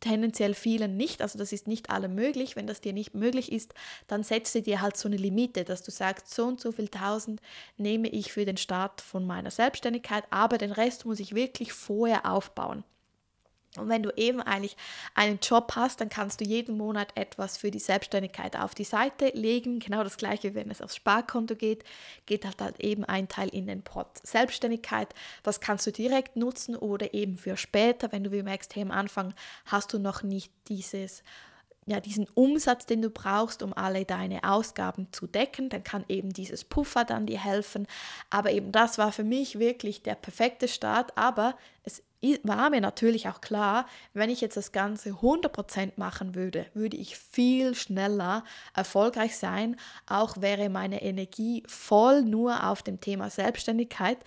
tendenziell 0.00 0.54
vielen 0.54 0.96
nicht, 0.96 1.22
also 1.22 1.38
das 1.38 1.52
ist 1.52 1.68
nicht 1.68 1.90
allem 1.90 2.14
möglich. 2.14 2.56
Wenn 2.56 2.66
das 2.66 2.80
dir 2.80 2.92
nicht 2.92 3.14
möglich 3.14 3.52
ist, 3.52 3.74
dann 4.06 4.22
setze 4.22 4.62
dir 4.62 4.80
halt 4.80 4.96
so 4.96 5.08
eine 5.08 5.16
Limite, 5.16 5.64
dass 5.64 5.82
du 5.82 5.90
sagst, 5.90 6.34
so 6.34 6.46
und 6.46 6.60
so 6.60 6.72
viel 6.72 6.88
tausend 6.88 7.40
nehme 7.76 8.08
ich 8.08 8.32
für 8.32 8.44
den 8.44 8.56
Start 8.56 9.00
von 9.00 9.26
meiner 9.26 9.50
Selbstständigkeit, 9.50 10.24
aber 10.30 10.58
den 10.58 10.72
Rest 10.72 11.06
muss 11.06 11.20
ich 11.20 11.34
wirklich 11.34 11.72
vorher 11.72 12.30
aufbauen. 12.30 12.84
Und 13.76 13.88
wenn 13.88 14.02
du 14.02 14.10
eben 14.16 14.40
eigentlich 14.40 14.76
einen 15.14 15.38
Job 15.40 15.72
hast, 15.76 16.00
dann 16.00 16.08
kannst 16.08 16.40
du 16.40 16.44
jeden 16.44 16.76
Monat 16.76 17.12
etwas 17.14 17.56
für 17.56 17.70
die 17.70 17.78
Selbstständigkeit 17.78 18.56
auf 18.56 18.74
die 18.74 18.84
Seite 18.84 19.28
legen. 19.28 19.78
Genau 19.78 20.02
das 20.02 20.16
gleiche, 20.16 20.56
wenn 20.56 20.70
es 20.70 20.82
aufs 20.82 20.96
Sparkonto 20.96 21.54
geht, 21.54 21.84
geht 22.26 22.44
halt, 22.44 22.60
halt 22.60 22.80
eben 22.80 23.04
ein 23.04 23.28
Teil 23.28 23.48
in 23.48 23.68
den 23.68 23.82
Pot 23.82 24.08
Selbstständigkeit. 24.24 25.14
Das 25.44 25.60
kannst 25.60 25.86
du 25.86 25.92
direkt 25.92 26.34
nutzen 26.34 26.74
oder 26.74 27.14
eben 27.14 27.38
für 27.38 27.56
später, 27.56 28.10
wenn 28.10 28.24
du 28.24 28.32
wie 28.32 28.42
merkst, 28.42 28.74
hey, 28.74 28.82
am 28.82 28.90
Anfang 28.90 29.34
hast 29.66 29.92
du 29.92 30.00
noch 30.00 30.24
nicht 30.24 30.52
dieses 30.68 31.22
ja, 31.86 31.98
diesen 31.98 32.28
Umsatz, 32.34 32.86
den 32.86 33.02
du 33.02 33.10
brauchst, 33.10 33.62
um 33.62 33.72
alle 33.72 34.04
deine 34.04 34.44
Ausgaben 34.44 35.08
zu 35.12 35.26
decken, 35.26 35.70
dann 35.70 35.82
kann 35.82 36.04
eben 36.08 36.32
dieses 36.32 36.62
Puffer 36.62 37.04
dann 37.04 37.26
dir 37.26 37.42
helfen. 37.42 37.86
Aber 38.28 38.52
eben 38.52 38.70
das 38.70 38.98
war 38.98 39.10
für 39.12 39.24
mich 39.24 39.58
wirklich 39.58 40.02
der 40.02 40.14
perfekte 40.14 40.68
Start. 40.68 41.16
Aber 41.16 41.56
es 41.82 42.02
war 42.42 42.70
mir 42.70 42.80
natürlich 42.80 43.28
auch 43.28 43.40
klar, 43.40 43.86
wenn 44.12 44.30
ich 44.30 44.40
jetzt 44.40 44.56
das 44.56 44.72
Ganze 44.72 45.10
100% 45.10 45.92
machen 45.96 46.34
würde, 46.34 46.66
würde 46.74 46.96
ich 46.96 47.16
viel 47.16 47.74
schneller 47.74 48.44
erfolgreich 48.74 49.36
sein. 49.36 49.76
Auch 50.06 50.40
wäre 50.40 50.68
meine 50.68 51.02
Energie 51.02 51.62
voll 51.66 52.22
nur 52.22 52.68
auf 52.68 52.82
dem 52.82 53.00
Thema 53.00 53.30
Selbstständigkeit. 53.30 54.18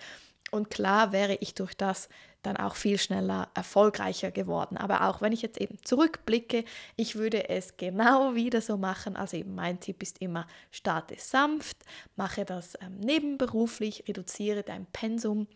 Und 0.50 0.70
klar 0.70 1.12
wäre 1.12 1.36
ich 1.40 1.54
durch 1.54 1.74
das 1.74 2.08
dann 2.42 2.56
auch 2.56 2.76
viel 2.76 2.98
schneller 2.98 3.48
erfolgreicher 3.54 4.30
geworden. 4.30 4.76
Aber 4.76 5.08
auch 5.08 5.20
wenn 5.20 5.32
ich 5.32 5.42
jetzt 5.42 5.60
eben 5.60 5.78
zurückblicke, 5.82 6.64
ich 6.96 7.16
würde 7.16 7.48
es 7.48 7.76
genau 7.76 8.34
wieder 8.34 8.60
so 8.60 8.76
machen. 8.76 9.16
Also 9.16 9.36
eben 9.36 9.54
mein 9.54 9.80
Tipp 9.80 10.02
ist 10.02 10.20
immer, 10.20 10.46
starte 10.70 11.16
sanft, 11.18 11.78
mache 12.16 12.44
das 12.44 12.74
ähm, 12.80 12.98
nebenberuflich, 13.00 14.04
reduziere 14.06 14.62
dein 14.62 14.86
Pensum 14.86 15.46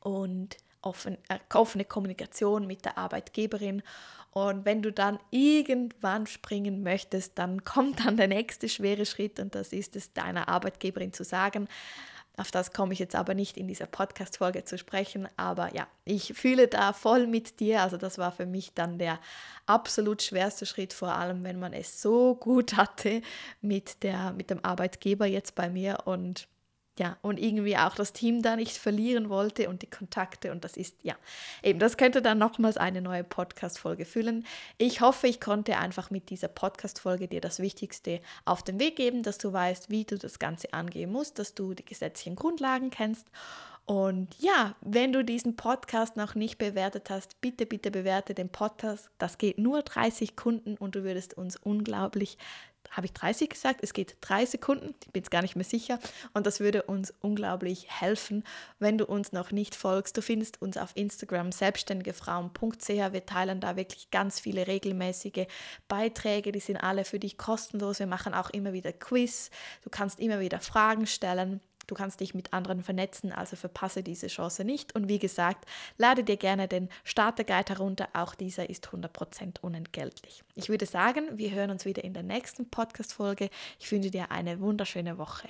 und 0.00 0.56
offen, 0.86 1.18
äh, 1.28 1.38
offene 1.52 1.84
Kommunikation 1.84 2.66
mit 2.66 2.84
der 2.84 2.96
Arbeitgeberin. 2.96 3.82
Und 4.30 4.64
wenn 4.64 4.82
du 4.82 4.92
dann 4.92 5.18
irgendwann 5.30 6.26
springen 6.26 6.82
möchtest, 6.82 7.38
dann 7.38 7.64
kommt 7.64 8.04
dann 8.04 8.16
der 8.16 8.28
nächste 8.28 8.68
schwere 8.68 9.06
Schritt 9.06 9.40
und 9.40 9.54
das 9.54 9.72
ist 9.72 9.96
es 9.96 10.12
deiner 10.12 10.48
Arbeitgeberin 10.48 11.12
zu 11.12 11.24
sagen, 11.24 11.68
auf 12.38 12.50
das 12.50 12.72
komme 12.72 12.92
ich 12.92 12.98
jetzt 12.98 13.14
aber 13.14 13.32
nicht 13.32 13.56
in 13.56 13.66
dieser 13.66 13.86
Podcast-Folge 13.86 14.64
zu 14.64 14.76
sprechen. 14.76 15.26
Aber 15.38 15.74
ja, 15.74 15.86
ich 16.04 16.34
fühle 16.34 16.68
da 16.68 16.92
voll 16.92 17.26
mit 17.26 17.60
dir. 17.60 17.80
Also, 17.80 17.96
das 17.96 18.18
war 18.18 18.30
für 18.30 18.44
mich 18.44 18.74
dann 18.74 18.98
der 18.98 19.18
absolut 19.64 20.20
schwerste 20.20 20.66
Schritt, 20.66 20.92
vor 20.92 21.12
allem 21.12 21.44
wenn 21.44 21.58
man 21.58 21.72
es 21.72 22.02
so 22.02 22.34
gut 22.34 22.76
hatte 22.76 23.22
mit, 23.62 24.02
der, 24.02 24.32
mit 24.32 24.50
dem 24.50 24.62
Arbeitgeber 24.62 25.24
jetzt 25.24 25.54
bei 25.54 25.70
mir. 25.70 26.00
Und 26.04 26.46
ja, 26.98 27.18
und 27.20 27.38
irgendwie 27.38 27.76
auch 27.76 27.94
das 27.94 28.12
Team 28.12 28.42
da 28.42 28.56
nicht 28.56 28.76
verlieren 28.76 29.28
wollte 29.28 29.68
und 29.68 29.82
die 29.82 29.90
Kontakte. 29.90 30.50
Und 30.50 30.64
das 30.64 30.76
ist, 30.76 30.96
ja, 31.02 31.14
eben, 31.62 31.78
das 31.78 31.96
könnte 31.96 32.22
dann 32.22 32.38
nochmals 32.38 32.76
eine 32.78 33.02
neue 33.02 33.22
Podcast-Folge 33.24 34.06
füllen. 34.06 34.46
Ich 34.78 35.00
hoffe, 35.02 35.26
ich 35.26 35.40
konnte 35.40 35.76
einfach 35.76 36.10
mit 36.10 36.30
dieser 36.30 36.48
Podcast-Folge 36.48 37.28
dir 37.28 37.40
das 37.40 37.60
Wichtigste 37.60 38.20
auf 38.46 38.62
den 38.62 38.80
Weg 38.80 38.96
geben, 38.96 39.22
dass 39.22 39.36
du 39.38 39.52
weißt, 39.52 39.90
wie 39.90 40.04
du 40.04 40.16
das 40.16 40.38
Ganze 40.38 40.72
angehen 40.72 41.12
musst, 41.12 41.38
dass 41.38 41.54
du 41.54 41.74
die 41.74 41.84
gesetzlichen 41.84 42.36
Grundlagen 42.36 42.90
kennst. 42.90 43.26
Und 43.86 44.34
ja, 44.40 44.74
wenn 44.80 45.12
du 45.12 45.24
diesen 45.24 45.54
Podcast 45.54 46.16
noch 46.16 46.34
nicht 46.34 46.58
bewertet 46.58 47.08
hast, 47.08 47.40
bitte, 47.40 47.66
bitte 47.66 47.92
bewerte 47.92 48.34
den 48.34 48.48
Podcast. 48.48 49.10
Das 49.18 49.38
geht 49.38 49.58
nur 49.58 49.82
30 49.82 50.30
Sekunden 50.30 50.76
und 50.76 50.96
du 50.96 51.04
würdest 51.04 51.34
uns 51.34 51.56
unglaublich 51.56 52.36
habe 52.90 53.06
ich 53.06 53.12
30 53.12 53.50
gesagt? 53.50 53.80
Es 53.82 53.92
geht 53.92 54.16
drei 54.20 54.46
Sekunden, 54.46 54.94
ich 55.04 55.12
bin 55.12 55.22
es 55.22 55.30
gar 55.30 55.42
nicht 55.42 55.56
mehr 55.56 55.64
sicher. 55.64 55.98
Und 56.34 56.46
das 56.46 56.60
würde 56.60 56.82
uns 56.84 57.12
unglaublich 57.20 57.86
helfen, 57.90 58.44
wenn 58.78 58.98
du 58.98 59.06
uns 59.06 59.32
noch 59.32 59.50
nicht 59.50 59.74
folgst. 59.74 60.16
Du 60.16 60.22
findest 60.22 60.62
uns 60.62 60.76
auf 60.76 60.90
Instagram 60.94 61.52
selbstständigefrauen.ch. 61.52 62.88
Wir 62.88 63.26
teilen 63.26 63.60
da 63.60 63.76
wirklich 63.76 64.10
ganz 64.10 64.40
viele 64.40 64.66
regelmäßige 64.66 65.46
Beiträge, 65.88 66.52
die 66.52 66.60
sind 66.60 66.76
alle 66.76 67.04
für 67.04 67.18
dich 67.18 67.38
kostenlos. 67.38 67.98
Wir 67.98 68.06
machen 68.06 68.34
auch 68.34 68.50
immer 68.50 68.72
wieder 68.72 68.92
Quiz. 68.92 69.50
Du 69.82 69.90
kannst 69.90 70.20
immer 70.20 70.40
wieder 70.40 70.60
Fragen 70.60 71.06
stellen. 71.06 71.60
Du 71.86 71.94
kannst 71.94 72.20
dich 72.20 72.34
mit 72.34 72.52
anderen 72.52 72.82
vernetzen, 72.82 73.32
also 73.32 73.56
verpasse 73.56 74.02
diese 74.02 74.26
Chance 74.26 74.64
nicht. 74.64 74.94
Und 74.94 75.08
wie 75.08 75.18
gesagt, 75.18 75.66
lade 75.98 76.24
dir 76.24 76.36
gerne 76.36 76.68
den 76.68 76.88
Starter-Guide 77.04 77.74
herunter. 77.74 78.08
Auch 78.12 78.34
dieser 78.34 78.68
ist 78.68 78.88
100% 78.88 79.60
unentgeltlich. 79.60 80.42
Ich 80.54 80.68
würde 80.68 80.86
sagen, 80.86 81.38
wir 81.38 81.50
hören 81.52 81.70
uns 81.70 81.84
wieder 81.84 82.04
in 82.04 82.14
der 82.14 82.22
nächsten 82.22 82.68
Podcast-Folge. 82.68 83.50
Ich 83.78 83.90
wünsche 83.92 84.10
dir 84.10 84.30
eine 84.30 84.60
wunderschöne 84.60 85.18
Woche. 85.18 85.48